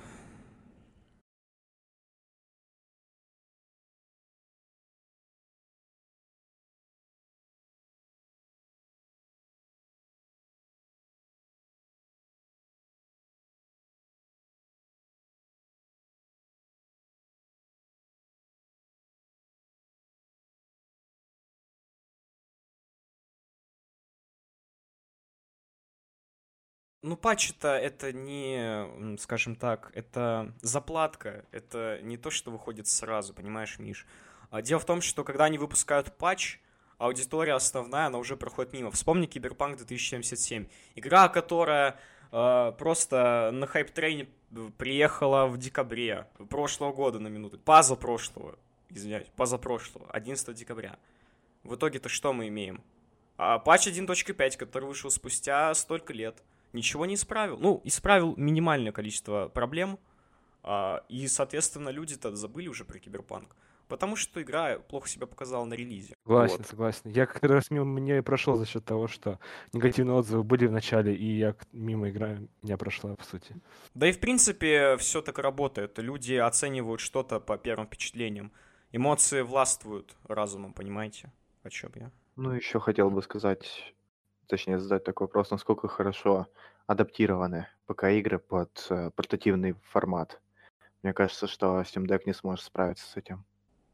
Ну, 27.04 27.18
патч-то 27.18 27.68
это 27.68 28.14
не, 28.14 29.18
скажем 29.18 29.58
так, 29.58 29.92
это 29.94 30.54
заплатка, 30.62 31.44
это 31.52 32.00
не 32.02 32.16
то, 32.16 32.30
что 32.30 32.50
выходит 32.50 32.88
сразу, 32.88 33.34
понимаешь, 33.34 33.78
Миш? 33.78 34.08
А 34.52 34.62
дело 34.62 34.80
в 34.80 34.86
том, 34.86 35.02
что 35.02 35.26
когда 35.26 35.44
они 35.44 35.58
выпускают 35.58 36.16
патч, 36.16 36.60
аудитория 36.98 37.56
основная, 37.56 38.06
она 38.06 38.20
уже 38.20 38.38
проходит 38.38 38.72
мимо. 38.72 38.90
Вспомни 38.90 39.26
Киберпанк 39.26 39.76
2077. 39.76 40.68
Игра, 40.96 41.28
которая 41.28 42.00
э, 42.32 42.72
просто 42.78 43.50
на 43.52 43.68
hype 43.68 43.93
train 43.93 44.24
е 44.24 44.30
приехала 44.78 45.48
в 45.48 45.58
декабре 45.58 46.28
прошлого 46.50 46.94
года 46.94 47.20
на 47.20 47.28
минуту. 47.28 47.60
Позапрошлого, 47.60 48.58
извиняюсь, 48.88 49.28
позапрошлого, 49.36 50.10
11 50.10 50.56
декабря. 50.56 50.98
В 51.64 51.76
итоге-то 51.76 52.08
что 52.08 52.32
мы 52.32 52.48
имеем? 52.48 52.82
А, 53.36 53.60
патч 53.60 53.90
1.5, 53.90 54.56
который 54.56 54.86
вышел 54.86 55.12
спустя 55.12 55.74
столько 55.74 56.14
лет– 56.14 56.42
ничего 56.74 57.06
не 57.06 57.16
исправил. 57.16 57.58
Ну, 57.58 57.82
исправил 57.84 58.36
минимальное 58.36 58.92
количество 58.92 59.48
проблем, 59.48 60.00
а, 60.64 61.04
и, 61.10 61.28
соответственно, 61.28 61.90
люди-то 61.90 62.36
забыли 62.36 62.68
уже 62.68 62.86
про 62.86 63.00
киберпанк. 63.00 63.56
Потому 63.90 64.16
что 64.16 64.42
игра 64.42 64.80
плохо 64.80 65.08
себя 65.08 65.28
показала 65.28 65.66
на 65.66 65.74
релизе. 65.74 66.16
Согласен, 66.24 66.58
вот. 66.58 66.68
согласен. 66.68 67.10
Я 67.10 67.26
как 67.26 67.44
раз 67.44 67.70
мимо 67.70 67.86
меня 67.86 68.24
прошел 68.24 68.56
за 68.56 68.66
счет 68.66 68.86
того, 68.86 69.08
что 69.08 69.40
негативные 69.74 70.16
отзывы 70.16 70.44
были 70.44 70.66
в 70.66 70.72
начале, 70.72 71.14
и 71.14 71.38
я 71.38 71.56
мимо 71.74 72.10
игра 72.10 72.40
меня 72.62 72.78
прошла, 72.78 73.16
по 73.16 73.24
сути. 73.24 73.56
Да 73.94 74.08
и 74.08 74.14
в 74.14 74.20
принципе 74.20 74.98
все 74.98 75.22
так 75.22 75.38
работает. 75.38 76.00
Люди 76.00 76.34
оценивают 76.34 77.02
что-то 77.02 77.40
по 77.40 77.58
первым 77.58 77.88
впечатлениям. 77.88 78.52
Эмоции 78.94 79.42
властвуют 79.42 80.16
разумом, 80.24 80.74
понимаете, 80.74 81.32
о 81.64 81.70
чем 81.70 81.92
я? 81.96 82.12
Ну, 82.36 82.52
еще 82.52 82.80
хотел 82.80 83.12
бы 83.12 83.22
сказать, 83.22 83.94
точнее 84.48 84.80
задать 84.80 85.04
такой 85.04 85.28
вопрос, 85.28 85.52
насколько 85.52 85.88
хорошо 85.88 86.48
адаптированы 86.88 87.68
ПК-игры 87.86 88.40
под 88.40 88.88
э, 88.90 89.12
портативный 89.16 89.76
формат. 89.84 90.42
Мне 91.02 91.14
кажется, 91.14 91.48
что 91.48 91.82
Steam 91.82 92.06
Deck 92.06 92.22
не 92.26 92.34
сможет 92.34 92.66
справиться 92.66 93.06
с 93.06 93.18
этим. 93.18 93.46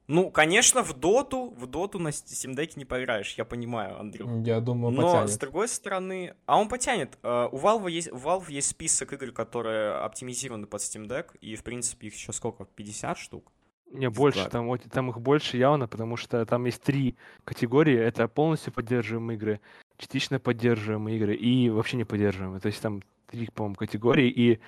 Ну, 0.08 0.32
конечно, 0.32 0.82
в 0.84 0.94
доту, 0.94 1.51
в 1.51 1.68
доту 1.68 2.00
на 2.00 2.08
Steam 2.10 2.56
Deck 2.56 2.72
не 2.77 2.86
поиграешь, 2.86 3.36
я 3.36 3.46
понимаю, 3.46 4.00
Андрей. 4.00 4.27
Я 4.44 4.60
думаю, 4.60 4.91
Но, 4.91 5.03
потянет. 5.03 5.29
с 5.29 5.38
другой 5.38 5.68
стороны... 5.68 6.36
А 6.48 6.60
он 6.60 6.68
потянет. 6.68 7.20
Э, 7.22 7.48
у 7.51 7.58
Valve 7.58 7.91
есть, 7.91 8.12
у 8.12 8.15
Valve 8.18 8.46
есть 8.50 8.70
список 8.70 9.13
игр, 9.13 9.32
которые 9.32 9.91
оптимизированы 9.91 10.65
под 10.65 10.82
Steam 10.82 11.08
Deck, 11.08 11.38
и, 11.41 11.56
в 11.56 11.63
принципе, 11.63 12.08
их 12.08 12.15
еще 12.15 12.34
сколько? 12.34 12.65
50 12.65 13.18
штук? 13.20 13.51
Не, 13.91 14.10
больше, 14.10 14.48
там, 14.50 14.77
там 14.77 15.10
их 15.10 15.20
больше 15.20 15.58
явно, 15.58 15.88
потому 15.88 16.15
что 16.15 16.46
там 16.46 16.65
есть 16.65 16.82
три 16.82 17.15
категории. 17.44 17.98
Это 17.98 18.27
полностью 18.27 18.72
поддерживаемые 18.74 19.38
игры, 19.38 19.62
частично 20.00 20.39
поддерживаемые 20.39 21.18
игры 21.18 21.36
и 21.36 21.70
вообще 21.70 21.98
не 21.98 22.06
поддерживаемые. 22.06 22.62
То 22.62 22.68
есть 22.68 22.82
там 22.82 23.03
три, 23.27 23.48
по-моему, 23.53 23.75
категории, 23.75 24.29
и, 24.29 24.60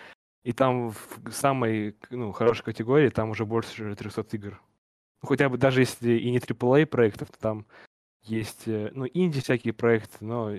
и 0.43 0.51
там 0.51 0.89
в 0.89 1.31
самой 1.31 1.95
ну, 2.11 2.31
хорошей 2.31 2.63
категории 2.63 3.09
там 3.09 3.31
уже 3.31 3.45
больше 3.45 3.95
300 3.95 4.25
игр. 4.33 4.61
Ну, 5.23 5.29
хотя 5.29 5.49
бы 5.49 5.57
даже 5.57 5.81
если 5.81 6.13
и 6.13 6.29
не 6.29 6.39
AAA 6.39 6.85
проектов, 6.85 7.29
то 7.31 7.39
там 7.39 7.65
есть, 8.23 8.67
э, 8.67 8.91
ну, 8.93 9.07
инди 9.11 9.41
всякие 9.41 9.73
проекты, 9.73 10.17
но 10.23 10.51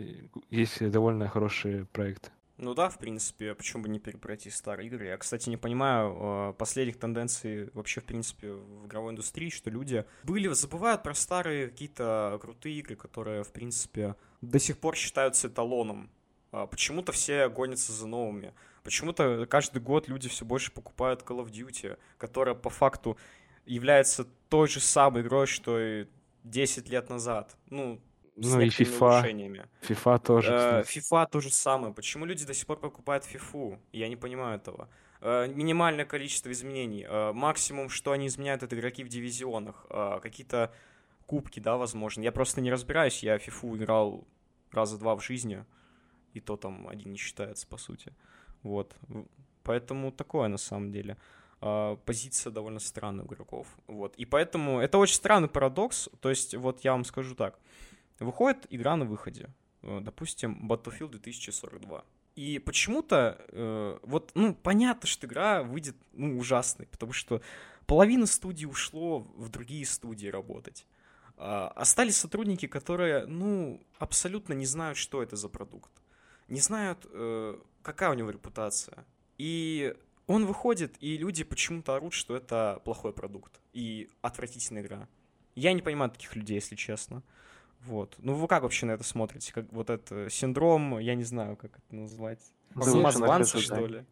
есть 0.51 0.91
довольно 0.91 1.29
хорошие 1.29 1.85
проекты. 1.87 2.31
Ну 2.59 2.75
да, 2.75 2.89
в 2.89 2.99
принципе, 2.99 3.55
почему 3.55 3.83
бы 3.83 3.89
не 3.89 3.99
перепройти 3.99 4.49
старые 4.51 4.87
игры. 4.87 5.07
Я, 5.07 5.17
кстати, 5.17 5.49
не 5.49 5.57
понимаю 5.57 6.17
э, 6.17 6.55
последних 6.57 6.97
тенденций 6.97 7.71
вообще, 7.73 8.01
в 8.01 8.05
принципе, 8.05 8.53
в 8.53 8.87
игровой 8.87 9.13
индустрии, 9.13 9.51
что 9.51 9.69
люди 9.69 10.05
были, 10.23 10.49
забывают 10.49 11.03
про 11.03 11.15
старые 11.15 11.69
какие-то 11.69 12.39
крутые 12.41 12.79
игры, 12.79 12.95
которые, 12.95 13.43
в 13.43 13.53
принципе, 13.53 14.15
до 14.43 14.59
сих 14.59 14.79
пор 14.79 14.97
считаются 14.97 15.49
эталоном. 15.49 16.11
А 16.51 16.67
почему-то 16.67 17.13
все 17.13 17.49
гонятся 17.49 17.93
за 17.93 18.07
новыми. 18.07 18.53
Почему-то 18.85 19.47
каждый 19.47 19.81
год 19.81 20.09
люди 20.09 20.29
все 20.29 20.45
больше 20.45 20.71
покупают 20.73 21.23
Call 21.23 21.43
of 21.43 21.51
Duty, 21.51 21.97
которая 22.19 22.55
по 22.55 22.69
факту 22.69 23.17
является 23.65 24.27
той 24.49 24.69
же 24.69 24.81
самой 24.81 25.23
игрой, 25.23 25.47
что 25.47 25.79
и 25.81 26.07
10 26.45 26.89
лет 26.89 27.09
назад. 27.09 27.57
Ну, 27.71 28.01
ну 28.37 28.61
и 28.61 28.69
FIFA. 28.69 29.67
FIFA 29.83 30.23
тоже. 30.23 30.53
Э, 30.53 30.83
FIFA 30.83 31.29
то 31.31 31.41
же 31.41 31.51
самое. 31.51 31.95
Почему 31.95 32.25
люди 32.25 32.45
до 32.45 32.55
сих 32.55 32.67
пор 32.67 32.81
покупают 32.81 33.25
FIFA? 33.25 33.79
Я 33.93 34.09
не 34.09 34.17
понимаю 34.17 34.57
этого. 34.57 34.89
Э, 35.21 35.47
минимальное 35.47 36.05
количество 36.05 36.51
изменений. 36.51 37.07
Э, 37.09 37.33
максимум, 37.33 37.89
что 37.89 38.11
они 38.11 38.27
изменяют, 38.27 38.65
это 38.65 38.77
игроки 38.77 39.05
в 39.05 39.09
дивизионах. 39.09 39.87
Э, 39.89 40.19
какие-то 40.21 40.73
кубки, 41.33 41.61
да, 41.61 41.77
возможно. 41.79 42.23
Я 42.23 42.31
просто 42.31 42.61
не 42.61 42.71
разбираюсь. 42.71 43.23
Я 43.23 43.37
FIFA 43.37 43.77
играл 43.77 44.25
раза 44.71 44.99
два 44.99 45.15
в 45.15 45.25
жизни. 45.25 45.65
И 46.35 46.41
то 46.41 46.57
там 46.57 46.87
один 46.89 47.13
не 47.13 47.19
считается, 47.19 47.67
по 47.67 47.79
сути. 47.79 48.13
Вот. 48.63 48.95
Поэтому 49.63 50.13
такое 50.13 50.49
на 50.49 50.59
самом 50.59 50.93
деле. 50.93 51.17
Uh, 51.61 51.97
позиция 52.05 52.51
довольно 52.51 52.81
странная 52.81 53.25
у 53.25 53.29
игроков. 53.29 53.67
Вот. 53.87 54.15
И 54.17 54.27
поэтому 54.27 54.81
это 54.81 54.99
очень 54.99 55.15
странный 55.15 55.49
парадокс. 55.49 56.11
То 56.21 56.29
есть, 56.29 56.55
вот 56.55 56.85
я 56.85 56.93
вам 56.93 57.05
скажу 57.05 57.35
так. 57.35 57.59
Выходит 58.19 58.67
игра 58.71 58.97
на 58.97 59.05
выходе, 59.05 59.49
э, 59.83 60.01
допустим, 60.03 60.69
Battlefield 60.69 61.11
2042. 61.11 62.05
И 62.35 62.59
почему-то, 62.59 63.37
э, 63.49 63.99
вот, 64.03 64.33
ну, 64.35 64.55
понятно, 64.55 65.07
что 65.07 65.27
игра 65.27 65.63
выйдет, 65.63 65.97
ну, 66.13 66.39
ужасной, 66.39 66.87
потому 66.87 67.13
что 67.13 67.41
половина 67.87 68.27
студий 68.27 68.67
ушло 68.67 69.21
в 69.21 69.49
другие 69.49 69.87
студии 69.87 70.27
работать. 70.27 70.87
А, 71.45 71.69
остались 71.75 72.17
сотрудники, 72.17 72.67
которые, 72.67 73.27
ну, 73.27 73.81
абсолютно 73.99 74.53
не 74.53 74.67
знают, 74.67 74.97
что 74.97 75.23
это 75.23 75.35
за 75.35 75.49
продукт. 75.49 75.91
не 76.49 76.61
знают, 76.61 77.07
э, 77.11 77.59
какая 77.83 78.11
у 78.11 78.15
него 78.15 78.31
репутация. 78.31 79.05
И 79.39 79.95
он 80.27 80.45
выходит, 80.47 80.95
и 81.01 81.17
люди 81.17 81.45
почему-то 81.45 81.95
орут, 81.97 82.13
что 82.13 82.37
это 82.37 82.81
плохой 82.85 83.13
продукт 83.13 83.61
и 83.73 84.09
отвратительная 84.21 84.83
игра. 84.83 85.09
Я 85.55 85.73
не 85.73 85.83
понимаю 85.83 86.11
таких 86.11 86.37
людей, 86.37 86.57
если 86.57 86.77
честно. 86.77 87.23
Вот. 87.81 88.15
Ну 88.19 88.35
вы 88.35 88.47
как 88.47 88.63
вообще 88.63 88.87
на 88.87 88.93
это 88.93 89.03
смотрите? 89.03 89.53
Как 89.53 89.73
вот 89.73 89.91
это 89.91 90.31
синдром, 90.31 90.99
я 90.99 91.15
не 91.15 91.25
знаю, 91.25 91.57
как 91.57 91.79
это 91.79 91.95
назвать. 91.95 92.41
Завышенных 92.75 93.13
Самозванца, 93.13 93.61
что 93.61 93.75
ожиданий. 93.75 93.99
ли? 94.01 94.07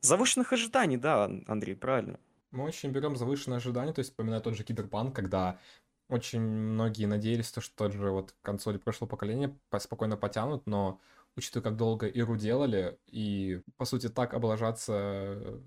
Завышенных 0.00 0.52
ожиданий, 0.52 0.96
да, 0.96 1.30
Андрей, 1.46 1.76
правильно. 1.76 2.18
Мы 2.50 2.64
очень 2.64 2.90
берем 2.90 3.14
завышенные 3.16 3.58
ожидания, 3.58 3.92
то 3.92 4.00
есть 4.00 4.10
вспоминаю 4.10 4.42
тот 4.42 4.56
же 4.56 4.64
Киберпанк, 4.64 5.14
когда 5.14 5.58
очень 6.08 6.40
многие 6.40 7.06
надеялись, 7.06 7.50
то, 7.50 7.60
что 7.60 7.74
тот 7.76 7.92
же 7.92 8.10
вот 8.10 8.34
консоли 8.42 8.78
прошлого 8.78 9.08
поколения 9.08 9.54
по- 9.70 9.78
спокойно 9.78 10.16
потянут, 10.16 10.66
но 10.66 11.00
учитывая, 11.36 11.64
как 11.64 11.76
долго 11.76 12.08
игру 12.08 12.36
делали, 12.36 12.98
и, 13.06 13.60
по 13.76 13.84
сути, 13.84 14.08
так 14.08 14.34
облажаться 14.34 14.92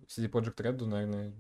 CD 0.08 0.30
Projekt 0.30 0.56
Red, 0.58 0.86
наверное, 0.86 1.34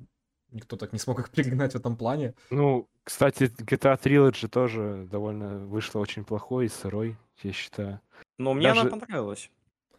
никто 0.51 0.77
так 0.77 0.93
не 0.93 0.99
смог 0.99 1.19
их 1.19 1.29
перегнать 1.31 1.73
в 1.73 1.75
этом 1.77 1.97
плане. 1.97 2.33
Ну, 2.49 2.87
кстати, 3.03 3.43
GTA 3.43 3.99
Trilogy 4.01 4.47
тоже 4.47 5.07
довольно 5.11 5.65
вышла 5.65 5.99
очень 5.99 6.23
плохой 6.23 6.65
и 6.65 6.69
сырой, 6.69 7.17
я 7.41 7.51
считаю. 7.51 7.99
Но 8.37 8.53
мне 8.53 8.67
она 8.71 8.83
Даже- 8.83 8.95
понравилась. 8.97 9.49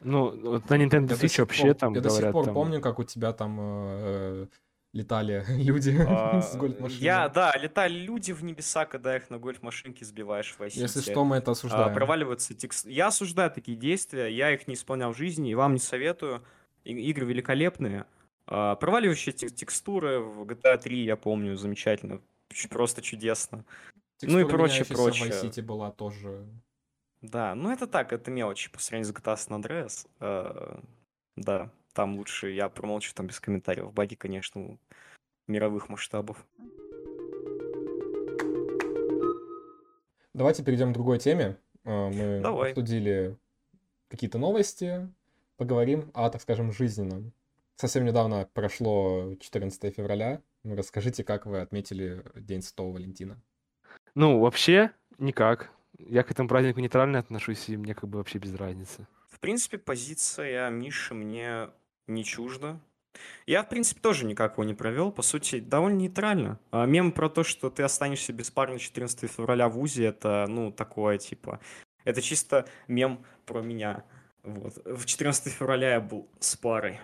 Ну, 0.04 0.30
вот 0.50 0.68
на 0.68 0.74
Nintendo 0.82 1.08
Switch 1.10 1.38
вообще 1.40 1.66
пор- 1.68 1.74
там 1.74 1.92
я 1.94 2.00
до 2.00 2.08
сих 2.08 2.18
говорят, 2.18 2.32
пор 2.32 2.44
там... 2.46 2.54
помню, 2.54 2.80
как 2.80 2.98
у 2.98 3.04
тебя 3.04 3.32
там 3.32 3.56
э, 3.60 4.46
летали 4.92 5.44
люди 5.48 5.96
А, 6.06 6.40
с 6.42 6.56
гольф-машиной. 6.56 7.00
Я, 7.02 7.28
да, 7.28 7.52
летали 7.56 7.94
люди 7.98 8.32
в 8.32 8.44
небеса, 8.44 8.84
когда 8.86 9.16
их 9.16 9.30
на 9.30 9.38
гольф-машинке 9.38 10.04
сбиваешь 10.04 10.52
в 10.52 10.60
Vice 10.60 10.72
Если 10.74 11.00
что, 11.00 11.24
мы 11.24 11.36
это 11.36 11.50
А, 11.50 11.52
осуждаем. 11.52 11.94
проваливаются 11.94 12.54
текст... 12.54 12.86
Я 12.86 13.08
осуждаю 13.08 13.50
такие 13.50 13.76
действия, 13.76 14.26
я 14.28 14.50
их 14.52 14.68
не 14.68 14.74
исполнял 14.74 15.12
в 15.12 15.16
жизни, 15.16 15.50
и 15.50 15.54
вам 15.54 15.74
не 15.74 15.80
советую. 15.80 16.44
Игры 16.84 17.26
великолепные. 17.26 18.06
А, 18.46 18.74
проваливающие 18.76 19.32
тек- 19.32 19.54
текстуры 19.54 20.18
в 20.20 20.42
GTA 20.42 20.76
3, 20.78 21.04
я 21.04 21.16
помню, 21.16 21.56
замечательно. 21.56 22.20
Просто 22.68 23.00
чудесно. 23.00 23.64
ну 24.20 24.38
и 24.40 24.44
прочее, 24.44 24.84
меняющаяся 24.84 24.92
в 24.92 24.96
прочее. 24.96 25.28
Vice 25.30 25.42
City 25.50 25.62
была 25.62 25.90
тоже... 25.90 26.46
Да, 27.22 27.54
ну 27.54 27.70
это 27.70 27.86
так, 27.86 28.12
это 28.12 28.30
мелочи 28.32 28.68
по 28.70 28.80
сравнению 28.80 29.14
с 29.14 29.16
GTA 29.16 29.36
San 29.36 29.62
Andreas. 29.62 30.80
Да, 31.36 31.70
там 31.92 32.16
лучше 32.16 32.50
я 32.50 32.68
промолчу, 32.68 33.14
там 33.14 33.26
без 33.26 33.40
комментариев. 33.40 33.92
Баги, 33.92 34.14
конечно, 34.14 34.78
мировых 35.46 35.88
масштабов. 35.88 36.44
Давайте 40.34 40.62
перейдем 40.64 40.90
к 40.90 40.94
другой 40.94 41.18
теме. 41.18 41.58
Э, 41.84 42.08
Мы 42.08 42.40
Давай. 42.40 42.70
обсудили 42.70 43.36
какие-то 44.08 44.38
новости, 44.38 45.08
поговорим 45.56 46.10
о, 46.14 46.30
так 46.30 46.40
скажем, 46.40 46.72
жизненном. 46.72 47.32
Совсем 47.76 48.04
недавно 48.04 48.48
прошло 48.54 49.34
14 49.40 49.94
февраля. 49.94 50.40
Ну, 50.64 50.76
Расскажите, 50.76 51.24
как 51.24 51.46
вы 51.46 51.60
отметили 51.60 52.22
День 52.34 52.62
Святого 52.62 52.92
Валентина. 52.94 53.40
Ну, 54.14 54.38
вообще, 54.40 54.92
никак. 55.18 55.70
Я 55.98 56.22
к 56.22 56.30
этому 56.30 56.48
празднику 56.48 56.80
нейтрально 56.80 57.18
отношусь, 57.18 57.68
и 57.68 57.76
мне 57.76 57.94
как 57.94 58.08
бы 58.08 58.18
вообще 58.18 58.38
без 58.38 58.54
разницы. 58.54 59.06
В 59.28 59.40
принципе, 59.40 59.78
позиция 59.78 60.70
Миши 60.70 61.14
мне 61.14 61.68
не 62.06 62.24
чужда. 62.24 62.80
Я, 63.46 63.62
в 63.62 63.68
принципе, 63.68 64.00
тоже 64.00 64.24
никак 64.24 64.54
его 64.54 64.64
не 64.64 64.74
провел. 64.74 65.12
По 65.12 65.22
сути, 65.22 65.60
довольно 65.60 65.98
нейтрально. 65.98 66.58
А 66.70 66.86
мем 66.86 67.12
про 67.12 67.28
то, 67.28 67.44
что 67.44 67.70
ты 67.70 67.82
останешься 67.82 68.32
без 68.32 68.50
пары 68.50 68.72
на 68.72 68.78
14 68.78 69.30
февраля 69.30 69.68
в 69.68 69.78
УЗИ, 69.78 70.04
это, 70.04 70.46
ну, 70.48 70.72
такое, 70.72 71.18
типа... 71.18 71.60
Это 72.04 72.20
чисто 72.20 72.66
мем 72.88 73.24
про 73.46 73.60
меня. 73.60 74.04
Вот. 74.42 74.74
В 74.84 75.04
14 75.04 75.52
февраля 75.52 75.94
я 75.94 76.00
был 76.00 76.28
с 76.40 76.56
парой. 76.56 77.00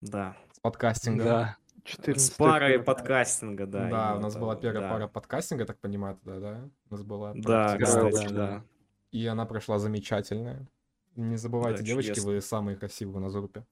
Да. 0.00 0.36
С 0.52 0.60
подкастинга. 0.60 1.24
Да. 1.24 1.56
14 1.84 2.20
С 2.22 2.30
парой 2.36 2.72
февраля. 2.72 2.84
подкастинга, 2.84 3.66
да. 3.66 3.88
Да, 3.88 4.16
у 4.16 4.20
нас 4.20 4.36
была 4.36 4.54
того, 4.54 4.62
первая 4.62 4.82
да. 4.82 4.90
пара 4.92 5.08
подкастинга, 5.08 5.64
так 5.64 5.78
понимаю, 5.80 6.16
тогда, 6.22 6.40
да? 6.40 6.70
У 6.90 6.94
нас 6.94 7.02
была 7.02 7.32
Да, 7.34 7.76
да, 7.76 7.84
кстати, 7.84 8.28
да. 8.28 8.46
да. 8.46 8.64
И 9.10 9.26
она 9.26 9.46
прошла 9.46 9.78
замечательная. 9.78 10.66
Не 11.16 11.36
забывайте, 11.36 11.78
Да, 11.78 11.84
девочки, 11.84 12.10
чудесно. 12.10 12.32
вы 12.32 12.40
самые 12.40 12.76
красивые 12.76 13.20
на 13.20 13.30
группе. 13.30 13.64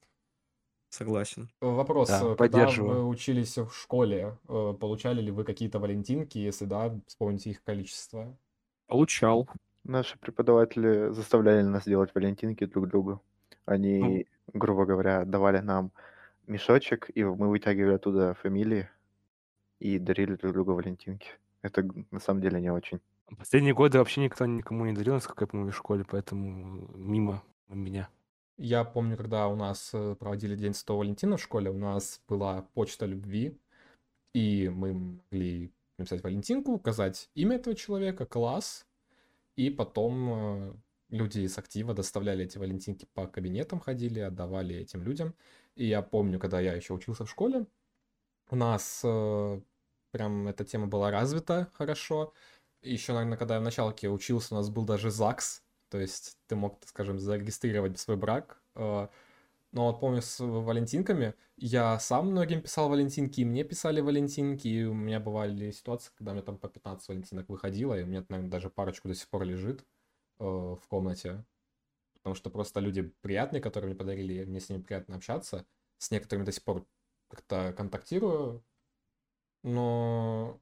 Согласен. 0.91 1.49
Вопрос. 1.61 2.09
Да, 2.09 2.17
э, 2.17 2.21
Когда 2.21 2.37
поддерживаю. 2.37 3.03
вы 3.03 3.09
учились 3.09 3.57
в 3.57 3.71
школе, 3.73 4.37
э, 4.49 4.75
получали 4.79 5.23
ли 5.23 5.31
вы 5.31 5.45
какие-то 5.45 5.79
валентинки? 5.79 6.37
Если 6.37 6.65
да, 6.65 6.93
вспомните 7.07 7.51
их 7.51 7.63
количество. 7.63 8.37
Получал. 8.89 9.49
Наши 9.85 10.19
преподаватели 10.19 11.13
заставляли 11.13 11.63
нас 11.63 11.85
делать 11.85 12.11
валентинки 12.15 12.67
друг 12.67 12.89
другу. 12.89 13.23
Они, 13.67 14.27
грубо 14.53 14.85
говоря, 14.85 15.25
давали 15.25 15.61
нам 15.61 15.93
мешочек, 16.49 17.09
и 17.15 17.23
мы 17.23 17.49
вытягивали 17.49 17.95
оттуда 17.95 18.35
фамилии 18.35 18.91
и 19.79 19.99
дарили 20.01 20.35
друг 20.35 20.53
другу 20.53 20.75
валентинки. 20.75 21.29
Это 21.63 21.89
на 22.11 22.19
самом 22.19 22.43
деле 22.43 22.61
не 22.61 22.71
очень. 22.71 23.01
Последние 23.39 23.75
годы 23.75 23.99
вообще 23.99 24.23
никто 24.23 24.45
никому 24.45 24.85
не 24.87 24.93
дарил, 24.93 25.15
насколько 25.15 25.45
я 25.45 25.47
помню, 25.47 25.71
в 25.71 25.77
школе, 25.77 26.05
поэтому 26.05 26.89
мимо 26.97 27.45
меня. 27.69 28.09
Я 28.63 28.85
помню, 28.85 29.17
когда 29.17 29.49
у 29.49 29.57
нас 29.57 29.89
э, 29.95 30.15
проводили 30.17 30.55
День 30.55 30.75
Святого 30.75 30.99
Валентина 30.99 31.39
в 31.39 31.43
школе, 31.43 31.71
у 31.71 31.79
нас 31.79 32.21
была 32.29 32.61
почта 32.75 33.07
любви, 33.07 33.59
и 34.35 34.69
мы 34.69 34.93
могли 34.93 35.73
написать 35.97 36.23
Валентинку, 36.23 36.73
указать 36.73 37.31
имя 37.35 37.57
этого 37.57 37.75
человека, 37.75 38.27
класс, 38.27 38.87
и 39.57 39.71
потом 39.71 40.29
э, 40.31 40.75
люди 41.09 41.41
из 41.41 41.57
актива 41.57 41.95
доставляли 41.95 42.45
эти 42.45 42.59
Валентинки 42.59 43.09
по 43.15 43.27
кабинетам, 43.27 43.81
ходили, 43.81 44.21
отдавали 44.21 44.77
этим 44.77 45.05
людям. 45.05 45.35
И 45.75 45.87
я 45.87 46.03
помню, 46.03 46.39
когда 46.39 46.61
я 46.61 46.75
еще 46.75 46.93
учился 46.93 47.25
в 47.25 47.31
школе, 47.31 47.67
у 48.51 48.57
нас 48.57 49.01
э, 49.03 49.61
прям 50.11 50.49
эта 50.49 50.67
тема 50.67 50.87
была 50.87 51.11
развита 51.11 51.71
хорошо. 51.73 52.35
Еще, 52.83 53.15
наверное, 53.15 53.39
когда 53.39 53.55
я 53.55 53.61
в 53.61 53.65
началке 53.65 54.11
учился, 54.11 54.55
у 54.55 54.59
нас 54.59 54.69
был 54.69 54.85
даже 54.85 55.11
ЗАГС, 55.11 55.63
то 55.91 55.99
есть 56.01 56.39
ты 56.47 56.57
мог, 56.57 56.81
скажем, 56.87 57.19
зарегистрировать 57.19 57.99
свой 57.99 58.17
брак. 58.17 58.63
э, 58.77 59.09
Но 59.73 59.87
вот 59.93 60.01
помню 60.01 60.23
с 60.23 60.41
валентинками, 60.41 61.35
я 61.57 61.99
сам 62.01 62.31
многим 62.33 62.63
писал 62.63 62.89
валентинки, 62.89 63.41
и 63.43 63.45
мне 63.45 63.65
писали 63.65 64.01
валентинки, 64.01 64.69
и 64.69 64.85
у 64.85 64.95
меня 64.95 65.21
бывали 65.21 65.71
ситуации, 65.73 66.13
когда 66.17 66.33
мне 66.35 66.43
там 66.43 66.59
по 66.59 66.69
15 66.69 67.09
валентинок 67.09 67.49
выходило, 67.49 67.95
и 67.99 68.03
у 68.05 68.07
меня, 68.07 68.25
наверное, 68.29 68.51
даже 68.51 68.71
парочку 68.71 69.09
до 69.09 69.15
сих 69.15 69.29
пор 69.29 69.45
лежит 69.45 69.83
э, 70.41 70.45
в 70.45 70.83
комнате. 70.89 71.45
Потому 72.15 72.35
что 72.37 72.51
просто 72.51 72.81
люди 72.81 73.03
приятные, 73.23 73.63
которые 73.63 73.91
мне 73.91 73.99
подарили, 73.99 74.45
мне 74.45 74.61
с 74.61 74.69
ними 74.71 74.83
приятно 74.83 75.17
общаться. 75.17 75.67
С 75.99 76.11
некоторыми 76.11 76.45
до 76.47 76.53
сих 76.53 76.65
пор 76.65 76.87
как-то 77.29 77.73
контактирую. 77.77 78.65
Но 79.63 80.61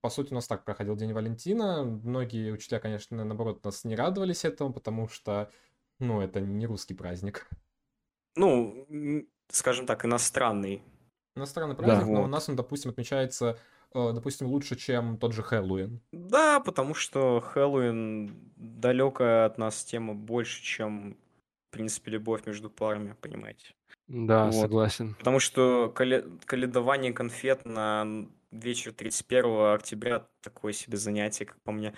по 0.00 0.10
сути, 0.10 0.32
у 0.32 0.34
нас 0.34 0.46
так 0.46 0.64
проходил 0.64 0.96
День 0.96 1.12
Валентина. 1.12 1.82
Многие 1.84 2.52
учителя, 2.52 2.80
конечно, 2.80 3.24
наоборот, 3.24 3.64
нас 3.64 3.84
не 3.84 3.96
радовались 3.96 4.44
этому, 4.44 4.72
потому 4.72 5.08
что, 5.08 5.50
ну, 5.98 6.20
это 6.20 6.40
не 6.40 6.66
русский 6.66 6.94
праздник. 6.94 7.48
Ну, 8.36 8.86
скажем 9.48 9.86
так, 9.86 10.04
иностранный. 10.04 10.82
Иностранный 11.36 11.76
Да, 11.76 11.82
праздник, 11.82 12.06
но 12.08 12.20
у 12.20 12.22
вот. 12.22 12.28
нас 12.28 12.48
он, 12.48 12.56
допустим, 12.56 12.90
отмечается, 12.90 13.58
э, 13.94 14.12
допустим, 14.12 14.46
лучше, 14.46 14.76
чем 14.76 15.18
тот 15.18 15.32
же 15.32 15.42
Хэллоуин. 15.42 16.00
Да, 16.12 16.60
потому 16.60 16.94
что 16.94 17.40
Хэллоуин 17.40 18.52
далекая 18.56 19.46
от 19.46 19.58
нас 19.58 19.84
тема 19.84 20.14
больше, 20.14 20.62
чем, 20.62 21.16
в 21.70 21.72
принципе, 21.72 22.12
любовь 22.12 22.46
между 22.46 22.70
парами, 22.70 23.16
понимаете. 23.20 23.74
Да, 24.06 24.46
Вот. 24.46 24.54
согласен. 24.54 25.14
Потому 25.16 25.38
что 25.38 25.92
кале- 25.94 26.40
каледование 26.44 27.12
конфет 27.12 27.64
на 27.66 28.26
вечер 28.50 28.92
31 28.92 29.74
октября 29.74 30.26
такое 30.40 30.72
себе 30.72 30.96
занятие, 30.96 31.46
как 31.46 31.60
по 31.62 31.72
мне. 31.72 31.94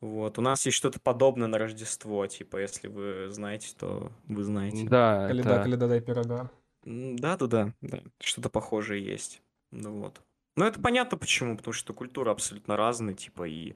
Вот. 0.00 0.38
У 0.38 0.42
нас 0.42 0.66
есть 0.66 0.76
что-то 0.76 1.00
подобное 1.00 1.48
на 1.48 1.58
Рождество, 1.58 2.26
типа, 2.26 2.56
если 2.58 2.88
вы 2.88 3.28
знаете, 3.30 3.74
то 3.78 4.10
вы 4.26 4.42
знаете. 4.42 4.86
Да, 4.88 5.28
Каледа, 5.28 5.50
это... 5.50 5.62
каледа, 5.62 5.88
дай 5.88 6.00
пирога. 6.00 6.50
Да-да-да, 6.84 7.72
да, 7.80 8.00
что-то 8.20 8.50
похожее 8.50 9.04
есть. 9.04 9.42
Ну 9.70 10.00
вот. 10.00 10.20
Ну 10.56 10.64
это 10.64 10.80
понятно 10.80 11.16
почему, 11.16 11.56
потому 11.56 11.72
что 11.72 11.94
культура 11.94 12.32
абсолютно 12.32 12.76
разная, 12.76 13.14
типа, 13.14 13.44
и 13.48 13.74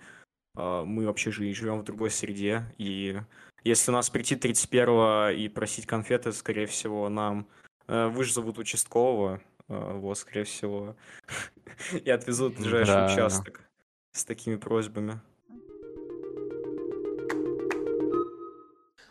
а, 0.57 0.85
мы 0.85 1.07
вообще 1.07 1.31
же 1.31 1.53
живем 1.53 1.79
в 1.79 1.85
другой 1.85 2.11
среде, 2.11 2.65
и 2.77 3.21
если 3.65 3.91
у 3.91 3.95
нас 3.95 4.11
прийти 4.11 4.37
31 4.37 5.37
и 5.39 5.49
просить 5.49 5.87
конфеты, 5.87 6.33
скорее 6.33 6.67
всего, 6.67 7.09
нам 7.09 7.49
э, 7.89 8.07
вызовут 8.07 8.59
участкового, 8.59 9.41
э, 9.69 9.93
вот, 9.95 10.19
скорее 10.19 10.45
всего, 10.45 10.97
и 12.05 12.11
отвезут 12.11 12.55
в 12.55 12.61
ближайший 12.61 12.95
Да, 12.95 13.07
да. 13.07 13.13
участок 13.13 13.61
с 14.13 14.25
такими 14.25 14.57
просьбами. 14.57 15.21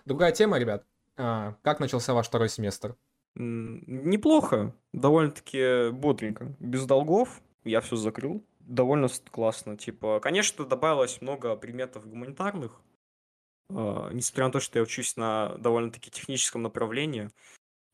Другая 0.06 0.32
тема, 0.32 0.58
ребят. 0.60 0.86
А, 1.18 1.56
Как 1.64 1.80
начался 1.80 2.14
ваш 2.14 2.28
второй 2.28 2.50
семестр? 2.50 2.96
Неплохо, 3.36 4.74
довольно-таки 4.94 5.90
бодренько. 5.92 6.56
Без 6.60 6.86
долгов, 6.86 7.42
я 7.64 7.82
все 7.82 7.96
закрыл. 7.96 8.44
Довольно 8.60 9.08
классно. 9.32 9.78
Типа, 9.78 10.20
конечно, 10.20 10.66
добавилось 10.66 11.22
много 11.22 11.56
предметов 11.56 12.08
гуманитарных. 12.08 12.82
э, 13.70 14.10
несмотря 14.14 14.46
на 14.46 14.52
то, 14.52 14.60
что 14.60 14.80
я 14.80 14.84
учусь 14.84 15.18
на 15.18 15.56
довольно-таки 15.58 16.10
техническом 16.12 16.62
направлении, 16.62 17.30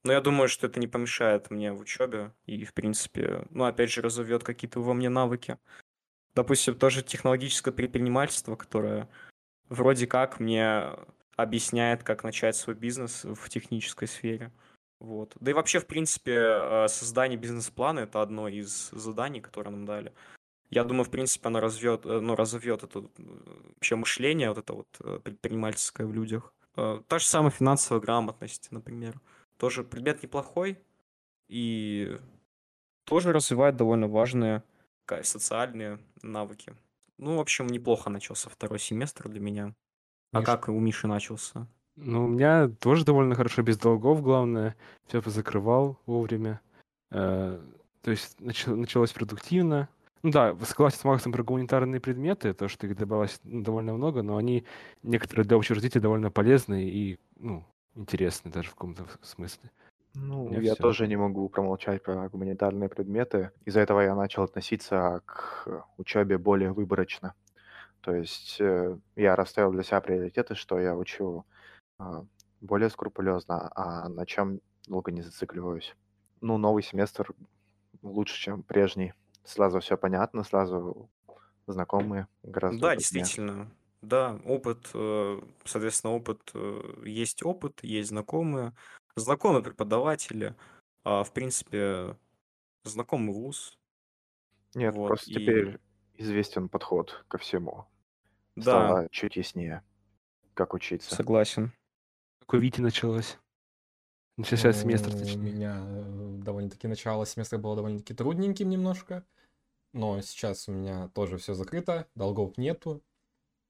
но 0.03 0.13
я 0.13 0.21
думаю, 0.21 0.49
что 0.49 0.67
это 0.67 0.79
не 0.79 0.87
помешает 0.87 1.51
мне 1.51 1.73
в 1.73 1.79
учебе 1.79 2.33
и, 2.45 2.65
в 2.65 2.73
принципе, 2.73 3.45
ну, 3.49 3.65
опять 3.65 3.91
же, 3.91 4.01
разовьет 4.01 4.43
какие-то 4.43 4.81
во 4.81 4.93
мне 4.93 5.09
навыки. 5.09 5.57
Допустим, 6.33 6.75
тоже 6.75 7.03
технологическое 7.03 7.73
предпринимательство, 7.73 8.55
которое 8.55 9.09
вроде 9.69 10.07
как 10.07 10.39
мне 10.39 10.91
объясняет, 11.35 12.03
как 12.03 12.23
начать 12.23 12.55
свой 12.55 12.75
бизнес 12.75 13.23
в 13.23 13.49
технической 13.49 14.07
сфере. 14.07 14.51
Вот. 14.99 15.35
Да 15.39 15.51
и 15.51 15.53
вообще, 15.53 15.79
в 15.79 15.87
принципе, 15.87 16.35
э, 16.35 16.87
создание 16.87 17.37
бизнес-плана– 17.37 17.99
это 18.01 18.21
одно 18.21 18.47
из 18.47 18.89
заданий, 18.91 19.41
которые 19.41 19.71
нам 19.71 19.85
дали. 19.85 20.13
Я 20.69 20.83
думаю, 20.83 21.05
в 21.05 21.09
принципе, 21.09 21.47
оно 21.47 21.59
развьет, 21.59 22.05
э, 22.05 22.19
ну, 22.19 22.35
разовьет 22.35 22.83
это 22.83 22.99
э, 22.99 23.03
вообще 23.75 23.95
мышление, 23.95 24.49
вот 24.49 24.59
это 24.59 24.73
вот 24.73 25.23
предпринимательское 25.23 26.05
в 26.05 26.13
людях. 26.13 26.53
Та 26.75 27.19
же 27.19 27.25
самая 27.25 27.51
финансовая 27.51 27.99
грамотность, 27.99 28.71
например. 28.71 29.19
Тоже 29.61 29.83
предмет 29.83 30.23
неплохой 30.23 30.79
и 31.47 32.17
тоже 33.05 33.31
развивает 33.31 33.75
довольно 33.75 34.07
важные 34.07 34.63
социальные 35.21 35.99
навыки. 36.23 36.73
Ну, 37.19 37.37
в 37.37 37.39
общем, 37.39 37.67
неплохо 37.67 38.09
начался 38.09 38.49
второй 38.49 38.79
семестр 38.79 39.29
для 39.29 39.39
меня. 39.39 39.75
А 40.31 40.39
Миш, 40.39 40.47
как 40.47 40.67
у 40.67 40.79
Миши 40.79 41.05
начался? 41.05 41.67
Ну, 41.95 42.25
у 42.25 42.27
меня 42.27 42.69
тоже 42.69 43.05
довольно 43.05 43.35
хорошо, 43.35 43.61
без 43.61 43.77
долгов, 43.77 44.23
главное. 44.23 44.75
Все 45.05 45.21
позакрывал 45.21 45.99
вовремя. 46.07 46.59
Э, 47.11 47.59
то 48.01 48.09
есть 48.09 48.39
нач- 48.39 48.73
началось 48.73 49.11
продуктивно. 49.11 49.89
Ну 50.23 50.31
да, 50.31 50.57
согласен 50.65 50.97
с 50.97 51.03
Максом 51.03 51.33
про 51.33 51.43
гуманитарные 51.43 52.01
предметы, 52.01 52.55
то, 52.55 52.67
что 52.67 52.87
их 52.87 52.97
добавилось 52.97 53.39
ну, 53.43 53.61
довольно 53.61 53.93
много, 53.93 54.23
но 54.23 54.37
они 54.37 54.65
некоторые 55.03 55.45
для 55.45 55.57
общежития 55.57 56.01
довольно 56.01 56.31
полезные 56.31 56.89
и 56.89 57.19
ну, 57.37 57.63
интересные 57.95 58.51
даже 58.51 58.69
в 58.69 58.75
каком-то 58.75 59.05
смысле. 59.21 59.71
Ну, 60.13 60.59
я 60.59 60.73
все. 60.73 60.83
тоже 60.83 61.07
не 61.07 61.15
могу 61.15 61.47
промолчать 61.49 62.03
про 62.03 62.27
гуманитарные 62.29 62.89
предметы. 62.89 63.51
Из-за 63.65 63.79
этого 63.79 64.01
я 64.01 64.15
начал 64.15 64.43
относиться 64.43 65.21
к 65.25 65.85
учебе 65.97 66.37
более 66.37 66.73
выборочно. 66.73 67.33
То 68.01 68.15
есть 68.15 68.59
э, 68.59 68.97
я 69.15 69.35
расставил 69.35 69.71
для 69.71 69.83
себя 69.83 70.01
приоритеты, 70.01 70.55
что 70.55 70.79
я 70.79 70.95
учу 70.95 71.45
а, 71.99 72.25
более 72.59 72.89
скрупулезно, 72.89 73.71
а 73.75 74.09
на 74.09 74.25
чем 74.25 74.59
долго 74.87 75.11
не 75.11 75.21
зацикливаюсь. 75.21 75.95
Ну, 76.41 76.57
новый 76.57 76.83
семестр 76.83 77.31
лучше, 78.01 78.39
чем 78.39 78.63
прежний. 78.63 79.13
Сразу 79.43 79.79
все 79.79 79.97
понятно, 79.97 80.43
сразу 80.43 81.09
знакомые, 81.67 82.27
гораздо 82.43 82.87
Да, 82.87 82.95
удобнее. 82.95 82.97
действительно. 82.97 83.71
Да, 84.01 84.39
опыт, 84.45 84.89
э, 84.93 85.41
соответственно, 85.63 86.13
опыт, 86.13 86.51
э, 86.55 87.03
есть 87.05 87.43
опыт, 87.43 87.83
есть 87.83 88.09
знакомые, 88.09 88.75
знакомые 89.15 89.63
преподаватели, 89.63 90.55
а, 91.03 91.23
в 91.23 91.31
принципе, 91.33 92.17
знакомый 92.83 93.33
вуз, 93.33 93.77
Нет, 94.73 94.95
вот, 94.95 95.07
просто 95.07 95.29
и 95.29 95.33
теперь 95.35 95.79
известен 96.15 96.67
подход 96.69 97.25
ко 97.27 97.37
всему. 97.37 97.85
да, 98.55 98.63
Стало 98.63 99.09
чуть 99.11 99.35
яснее, 99.35 99.83
как 100.53 100.73
учиться. 100.73 101.15
согласен. 101.15 101.73
Как 102.39 102.53
у 102.55 102.57
Вити 102.57 102.81
началось. 102.81 103.37
Начался 104.37 104.73
семестр, 104.73 105.11
ну, 105.11 105.15
у 105.15 105.19
точнее. 105.19 105.37
меня 105.37 105.77
э, 105.85 106.37
довольно-таки 106.43 106.87
начало 106.87 107.25
семестра 107.25 107.57
было 107.57 107.75
довольно-таки 107.75 108.13
трудненьким 108.13 108.69
немножко, 108.69 109.25
но 109.93 110.21
сейчас 110.21 110.67
у 110.69 110.73
меня 110.73 111.09
тоже 111.09 111.37
все 111.37 111.53
закрыто, 111.53 112.07
долгов 112.15 112.57
нету, 112.57 113.03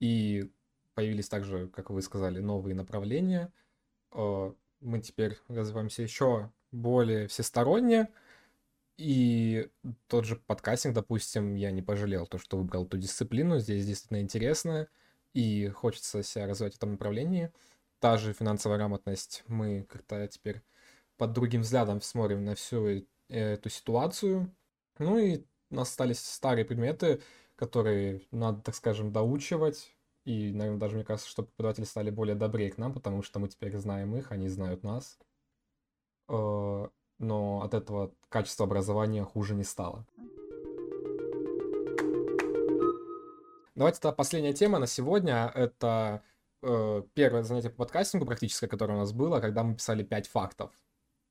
и 0.01 0.51
появились 0.95 1.29
также, 1.29 1.69
как 1.69 1.91
вы 1.91 2.03
сказали, 2.03 2.41
новые 2.41 2.75
направления. 2.75 3.53
Э, 4.13 4.53
Мы 4.81 5.01
теперь 5.01 5.37
развиваемся 5.49 6.03
еще 6.03 6.51
более 6.71 7.27
всесторонне, 7.27 8.09
и 8.97 9.69
тот 10.07 10.25
же 10.25 10.35
подкастинг, 10.35 10.93
допустим, 10.95 11.55
я 11.55 11.71
не 11.71 11.81
пожалел 11.81 12.27
то, 12.27 12.37
что 12.37 12.57
выбрал 12.57 12.85
эту 12.85 12.97
дисциплину. 12.97 13.59
Здесь 13.59 13.85
действительно 13.87 14.21
интересно, 14.21 14.87
и 15.33 15.69
хочется 15.69 16.23
себя 16.23 16.47
развивать 16.47 16.73
в 16.73 16.77
этом 16.77 16.91
направлении. 16.93 17.51
Та 17.99 18.17
же 18.17 18.33
финансовая 18.33 18.77
грамотность. 18.77 19.43
Мы 19.47 19.83
как-то 19.89 20.27
теперь 20.27 20.61
под 21.17 21.33
другим 21.33 21.61
взглядом 21.61 22.01
смотрим 22.01 22.45
на 22.45 22.55
всю 22.55 22.87
э- 22.87 23.03
эту 23.29 23.69
ситуацию. 23.69 24.53
Ну 24.99 25.17
и 25.17 25.43
у 25.71 25.75
нас 25.75 25.89
остались 25.89 26.19
старые 26.19 26.65
предметы, 26.65 27.21
которые 27.61 28.21
надо, 28.31 28.59
так 28.63 28.73
скажем, 28.73 29.11
доучивать. 29.11 29.95
И, 30.25 30.51
наверное, 30.51 30.79
даже 30.79 30.95
мне 30.95 31.05
кажется, 31.05 31.29
что 31.29 31.43
преподаватели 31.43 31.85
стали 31.85 32.09
более 32.09 32.35
добрее 32.35 32.71
к 32.71 32.79
нам, 32.79 32.91
потому 32.91 33.21
что 33.21 33.39
мы 33.39 33.49
теперь 33.49 33.77
знаем 33.77 34.15
их, 34.15 34.31
они 34.31 34.49
знают 34.49 34.81
нас. 34.83 35.19
Э, 36.27 36.87
Но 37.19 37.61
от 37.61 37.75
этого 37.75 38.15
качество 38.29 38.65
образования 38.65 39.23
хуже 39.23 39.53
не 39.53 39.63
стало. 39.63 40.07
Давайте 43.75 43.99
тогда 44.01 44.15
последняя 44.15 44.53
тема 44.53 44.79
на 44.79 44.87
сегодня. 44.87 45.51
Это 45.53 46.23
э, 46.63 47.03
первое 47.13 47.43
занятие 47.43 47.69
по 47.69 47.83
подкастингу 47.83 48.25
практическое, 48.25 48.67
которое 48.67 48.95
у 48.95 49.01
нас 49.01 49.13
было, 49.13 49.39
когда 49.39 49.63
мы 49.63 49.75
писали 49.75 50.01
5 50.03 50.27
фактов. 50.29 50.71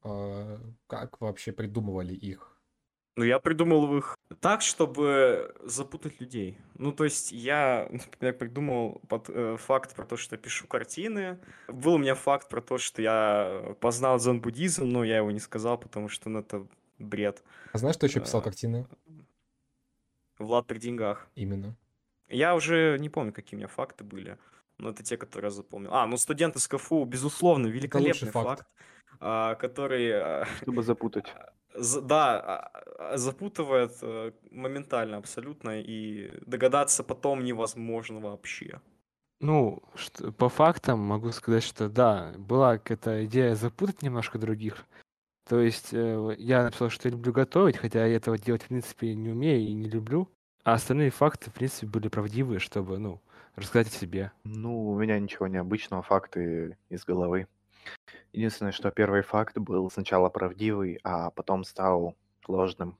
Э, 0.04 0.58
как 0.86 1.20
вообще 1.20 1.50
придумывали 1.50 2.14
их? 2.14 2.56
Ну, 3.16 3.24
я 3.24 3.40
придумал 3.40 3.96
их 3.98 4.16
так, 4.38 4.62
чтобы 4.62 5.54
запутать 5.64 6.20
людей. 6.20 6.56
Ну, 6.74 6.92
то 6.92 7.04
есть 7.04 7.32
я, 7.32 7.88
например, 7.90 8.34
придумал 8.34 9.00
под, 9.08 9.28
э, 9.28 9.56
факт 9.58 9.94
про 9.94 10.06
то, 10.06 10.16
что 10.16 10.36
я 10.36 10.38
пишу 10.38 10.66
картины. 10.66 11.38
Был 11.68 11.94
у 11.94 11.98
меня 11.98 12.14
факт 12.14 12.48
про 12.48 12.60
то, 12.60 12.78
что 12.78 13.02
я 13.02 13.74
познал 13.80 14.18
дзен-буддизм, 14.18 14.84
но 14.84 15.04
я 15.04 15.18
его 15.18 15.30
не 15.30 15.40
сказал, 15.40 15.78
потому 15.78 16.08
что 16.08 16.28
ну, 16.28 16.40
это 16.40 16.66
бред. 16.98 17.42
А 17.72 17.78
знаешь, 17.78 17.96
кто 17.96 18.06
еще 18.06 18.20
писал 18.20 18.40
Э, 18.40 18.44
картины? 18.44 18.86
Влад 20.38 20.66
при 20.66 20.78
деньгах. 20.78 21.28
Именно. 21.34 21.76
Я 22.28 22.54
уже 22.54 22.96
не 22.98 23.08
помню, 23.08 23.32
какие 23.32 23.56
у 23.56 23.58
меня 23.58 23.68
факты 23.68 24.04
были. 24.04 24.38
Но 24.78 24.90
это 24.90 25.02
те, 25.02 25.16
которые 25.16 25.48
я 25.48 25.54
запомнил. 25.54 25.92
А, 25.92 26.06
ну 26.06 26.16
студенты 26.16 26.58
с 26.58 26.68
КФУ, 26.68 27.04
безусловно, 27.04 27.66
великолепный 27.66 28.30
факт. 28.30 28.60
факт, 28.60 28.66
а, 29.18 29.54
который, 29.56 30.12
а, 30.12 30.46
Чтобы 30.62 30.82
запутать. 30.82 31.26
Да, 31.74 32.40
а, 32.40 33.12
а, 33.12 33.16
запутывает 33.16 33.92
э, 34.02 34.32
моментально 34.50 35.16
абсолютно, 35.16 35.80
и 35.80 36.30
догадаться 36.46 37.04
потом 37.04 37.44
невозможно 37.44 38.20
вообще. 38.20 38.80
Ну, 39.40 39.82
что- 39.94 40.32
по 40.32 40.48
фактам 40.48 41.00
могу 41.00 41.30
сказать, 41.32 41.62
что 41.62 41.88
да, 41.88 42.32
была 42.36 42.78
какая-то 42.78 43.24
идея 43.24 43.54
запутать 43.54 44.02
немножко 44.02 44.38
других. 44.38 44.84
То 45.48 45.60
есть 45.60 45.92
э, 45.92 46.34
я 46.38 46.64
написал, 46.64 46.90
что 46.90 47.08
я 47.08 47.12
люблю 47.12 47.32
готовить, 47.32 47.76
хотя 47.78 48.06
я 48.06 48.16
этого 48.16 48.38
делать, 48.38 48.62
в 48.64 48.68
принципе, 48.68 49.14
не 49.14 49.30
умею 49.30 49.62
и 49.68 49.72
не 49.74 49.88
люблю. 49.88 50.28
А 50.64 50.74
остальные 50.74 51.10
факты, 51.10 51.50
в 51.50 51.54
принципе, 51.54 51.86
были 51.86 52.08
правдивые, 52.08 52.60
чтобы, 52.60 52.98
ну, 52.98 53.20
рассказать 53.56 53.88
о 53.88 53.98
себе. 53.98 54.32
Ну, 54.44 54.90
у 54.90 54.98
меня 54.98 55.18
ничего 55.18 55.46
необычного, 55.46 56.02
факты 56.02 56.76
из 56.90 57.04
головы. 57.04 57.48
Единственное, 58.32 58.72
что 58.72 58.90
первый 58.90 59.22
факт 59.22 59.58
был 59.58 59.90
сначала 59.90 60.28
правдивый, 60.28 61.00
а 61.02 61.30
потом 61.30 61.64
стал 61.64 62.14
ложным. 62.46 62.96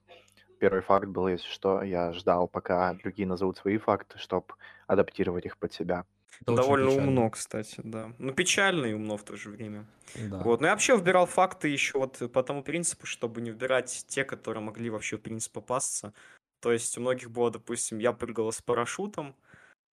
Первый 0.58 0.82
факт 0.82 1.06
был, 1.06 1.28
если 1.28 1.48
что, 1.48 1.82
я 1.82 2.12
ждал, 2.12 2.48
пока 2.48 2.92
другие 2.94 3.26
назовут 3.26 3.56
свои 3.56 3.78
факты, 3.78 4.18
чтобы 4.18 4.46
адаптировать 4.86 5.46
их 5.46 5.56
под 5.56 5.72
себя. 5.72 6.04
Это 6.42 6.54
Довольно 6.54 6.90
печально. 6.90 7.08
умно, 7.08 7.30
кстати, 7.30 7.80
да. 7.84 8.12
Ну, 8.18 8.32
печально 8.32 8.86
и 8.86 8.92
умно 8.92 9.16
в 9.16 9.24
то 9.24 9.36
же 9.36 9.50
время. 9.50 9.86
Да. 10.14 10.38
Вот, 10.38 10.60
но 10.60 10.66
я 10.68 10.72
вообще 10.72 10.96
выбирал 10.96 11.26
факты 11.26 11.68
еще 11.68 11.98
вот 11.98 12.20
по 12.32 12.42
тому 12.42 12.62
принципу, 12.62 13.06
чтобы 13.06 13.40
не 13.40 13.50
выбирать 13.50 14.04
те, 14.08 14.24
которые 14.24 14.62
могли 14.62 14.90
вообще, 14.90 15.16
в 15.16 15.20
принципе, 15.20 15.54
попасться. 15.54 16.14
То 16.60 16.72
есть 16.72 16.96
у 16.96 17.00
многих 17.00 17.30
было, 17.30 17.50
допустим, 17.50 17.98
я 17.98 18.12
прыгал 18.12 18.52
с 18.52 18.62
парашютом, 18.62 19.34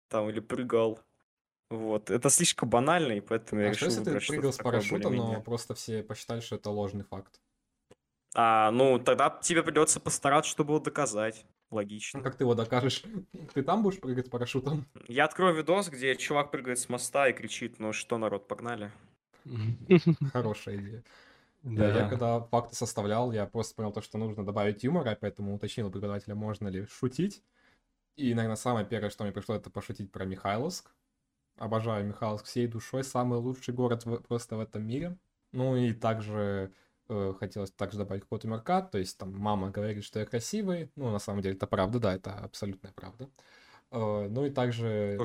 там, 0.09 0.29
или 0.29 0.39
прыгал. 0.39 0.99
Вот. 1.69 2.09
Это 2.09 2.29
слишком 2.29 2.69
банально, 2.69 3.13
и 3.13 3.19
поэтому 3.19 3.61
я 3.61 3.69
А 3.69 3.73
что 3.73 3.87
решил 3.87 3.99
если 4.05 4.19
ты 4.19 4.27
прыгал 4.27 4.53
с 4.53 4.57
парашютом, 4.57 5.15
но 5.15 5.41
просто 5.41 5.75
все 5.75 6.01
посчитали, 6.03 6.39
что 6.39 6.55
это 6.55 6.69
ложный 6.69 7.03
факт? 7.03 7.41
А, 8.33 8.71
ну, 8.71 8.99
тогда 8.99 9.29
тебе 9.41 9.63
придется 9.63 9.99
постараться, 9.99 10.49
чтобы 10.49 10.73
его 10.73 10.79
доказать. 10.79 11.45
Логично. 11.69 12.21
как 12.21 12.35
ты 12.35 12.45
его 12.45 12.55
докажешь? 12.55 13.03
Ты 13.53 13.61
там 13.61 13.83
будешь 13.83 13.99
прыгать 13.99 14.27
с 14.27 14.29
парашютом? 14.29 14.85
Я 15.09 15.25
открою 15.25 15.53
видос, 15.53 15.89
где 15.89 16.15
чувак 16.15 16.49
прыгает 16.49 16.79
с 16.79 16.87
моста 16.87 17.27
и 17.27 17.33
кричит, 17.33 17.79
ну 17.79 17.91
что, 17.91 18.17
народ, 18.17 18.47
погнали. 18.47 18.91
Хорошая 20.31 20.77
идея. 20.77 21.03
Я, 21.63 21.87
я 21.87 21.93
Да. 21.93 22.09
когда 22.09 22.39
факты 22.39 22.75
составлял, 22.75 23.33
я 23.33 23.45
просто 23.45 23.75
понял 23.75 23.91
то, 23.91 24.01
что 24.01 24.17
нужно 24.17 24.45
добавить 24.45 24.83
юмора, 24.83 25.17
поэтому 25.19 25.53
уточнил 25.55 25.87
у 25.87 25.91
преподавателя, 25.91 26.35
можно 26.35 26.69
ли 26.69 26.85
шутить. 26.85 27.43
И, 28.15 28.33
наверное, 28.33 28.55
самое 28.55 28.85
первое, 28.85 29.09
что 29.09 29.23
мне 29.23 29.33
пришло, 29.33 29.55
это 29.55 29.69
пошутить 29.69 30.11
про 30.11 30.23
Михайловск. 30.25 30.91
Обожаю 31.57 32.05
Михайловск 32.05 32.45
всей 32.45 32.67
душой, 32.67 33.03
самый 33.03 33.39
лучший 33.39 33.73
город 33.73 34.05
в- 34.05 34.17
просто 34.21 34.55
в 34.57 34.59
этом 34.59 34.85
мире. 34.85 35.17
Ну 35.53 35.75
и 35.75 35.93
также 35.93 36.71
э, 37.09 37.33
хотелось 37.39 37.71
также 37.71 37.97
добавить 37.97 38.23
какого-то 38.23 38.47
юморка, 38.47 38.81
то 38.81 38.97
есть 38.97 39.17
там 39.17 39.33
мама 39.33 39.69
говорит, 39.71 40.03
что 40.03 40.19
я 40.19 40.25
красивый, 40.25 40.91
ну 40.95 41.09
на 41.11 41.19
самом 41.19 41.41
деле 41.41 41.55
это 41.55 41.65
правда, 41.65 41.99
да, 41.99 42.13
это 42.15 42.33
абсолютная 42.33 42.91
правда. 42.93 43.29
Э, 43.91 44.27
Ну 44.29 44.45
и 44.45 44.49
также 44.49 45.15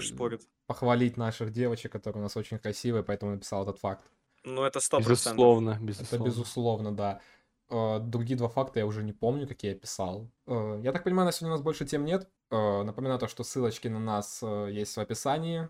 похвалить 0.66 1.16
наших 1.16 1.50
девочек, 1.52 1.92
которые 1.92 2.20
у 2.20 2.22
нас 2.22 2.36
очень 2.36 2.58
красивые, 2.58 3.02
поэтому 3.02 3.32
написал 3.32 3.62
этот 3.64 3.78
факт. 3.78 4.04
Ну, 4.44 4.62
это 4.64 4.80
сто 4.80 4.98
процентов. 4.98 5.32
Безусловно, 5.34 5.70
Это 5.72 5.82
безусловно. 5.84 6.24
безусловно, 6.24 6.96
да. 6.96 7.20
Э, 7.68 7.98
Другие 8.00 8.36
два 8.38 8.48
факта 8.48 8.78
я 8.80 8.86
уже 8.86 9.02
не 9.02 9.12
помню, 9.12 9.46
какие 9.48 9.72
я 9.72 9.78
писал. 9.78 10.30
Э, 10.46 10.80
Я 10.84 10.92
так 10.92 11.04
понимаю, 11.04 11.26
на 11.26 11.32
сегодня 11.32 11.54
у 11.54 11.56
нас 11.56 11.62
больше 11.62 11.84
тем 11.84 12.04
нет. 12.04 12.28
Э, 12.50 12.82
Напоминаю 12.84 13.18
то, 13.18 13.28
что 13.28 13.44
ссылочки 13.44 13.88
на 13.88 13.98
нас 14.00 14.42
есть 14.42 14.96
в 14.96 15.00
описании. 15.00 15.68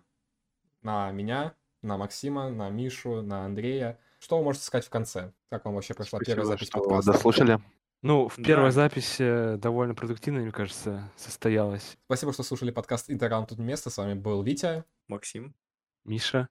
На 0.83 1.11
меня, 1.11 1.55
на 1.81 1.97
Максима, 1.97 2.49
на 2.49 2.69
Мишу, 2.69 3.21
на 3.21 3.45
Андрея. 3.45 3.99
Что 4.19 4.37
вы 4.37 4.43
можете 4.43 4.65
сказать 4.65 4.85
в 4.85 4.89
конце? 4.89 5.31
Как 5.49 5.65
вам 5.65 5.75
вообще 5.75 5.93
прошла 5.93 6.19
первая 6.19 6.45
Спасибо, 6.45 6.57
запись 6.57 6.67
что 6.67 6.79
подкаста? 6.79 7.11
дослушали. 7.13 7.59
Ну, 8.01 8.27
в 8.27 8.35
Да. 8.37 8.43
первой 8.43 8.71
запись 8.71 9.15
э, 9.19 9.55
довольно 9.57 9.95
продуктивно, 9.95 10.41
мне 10.41 10.51
кажется, 10.51 11.09
состоялась. 11.15 11.97
Спасибо, 12.05 12.33
что 12.33 12.43
слушали 12.43 12.71
подкаст 12.71 13.09
«Интерраунд 13.09 13.49
тут 13.49 13.59
место». 13.59 13.89
С 13.89 13.97
вами 13.97 14.13
был 14.13 14.43
Витя. 14.43 14.83
Максим. 15.07 15.55
Миша. 16.03 16.49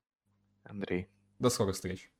Андрей. 0.64 1.08
До 1.38 1.50
скорых 1.50 1.74
встреч. 1.74 2.10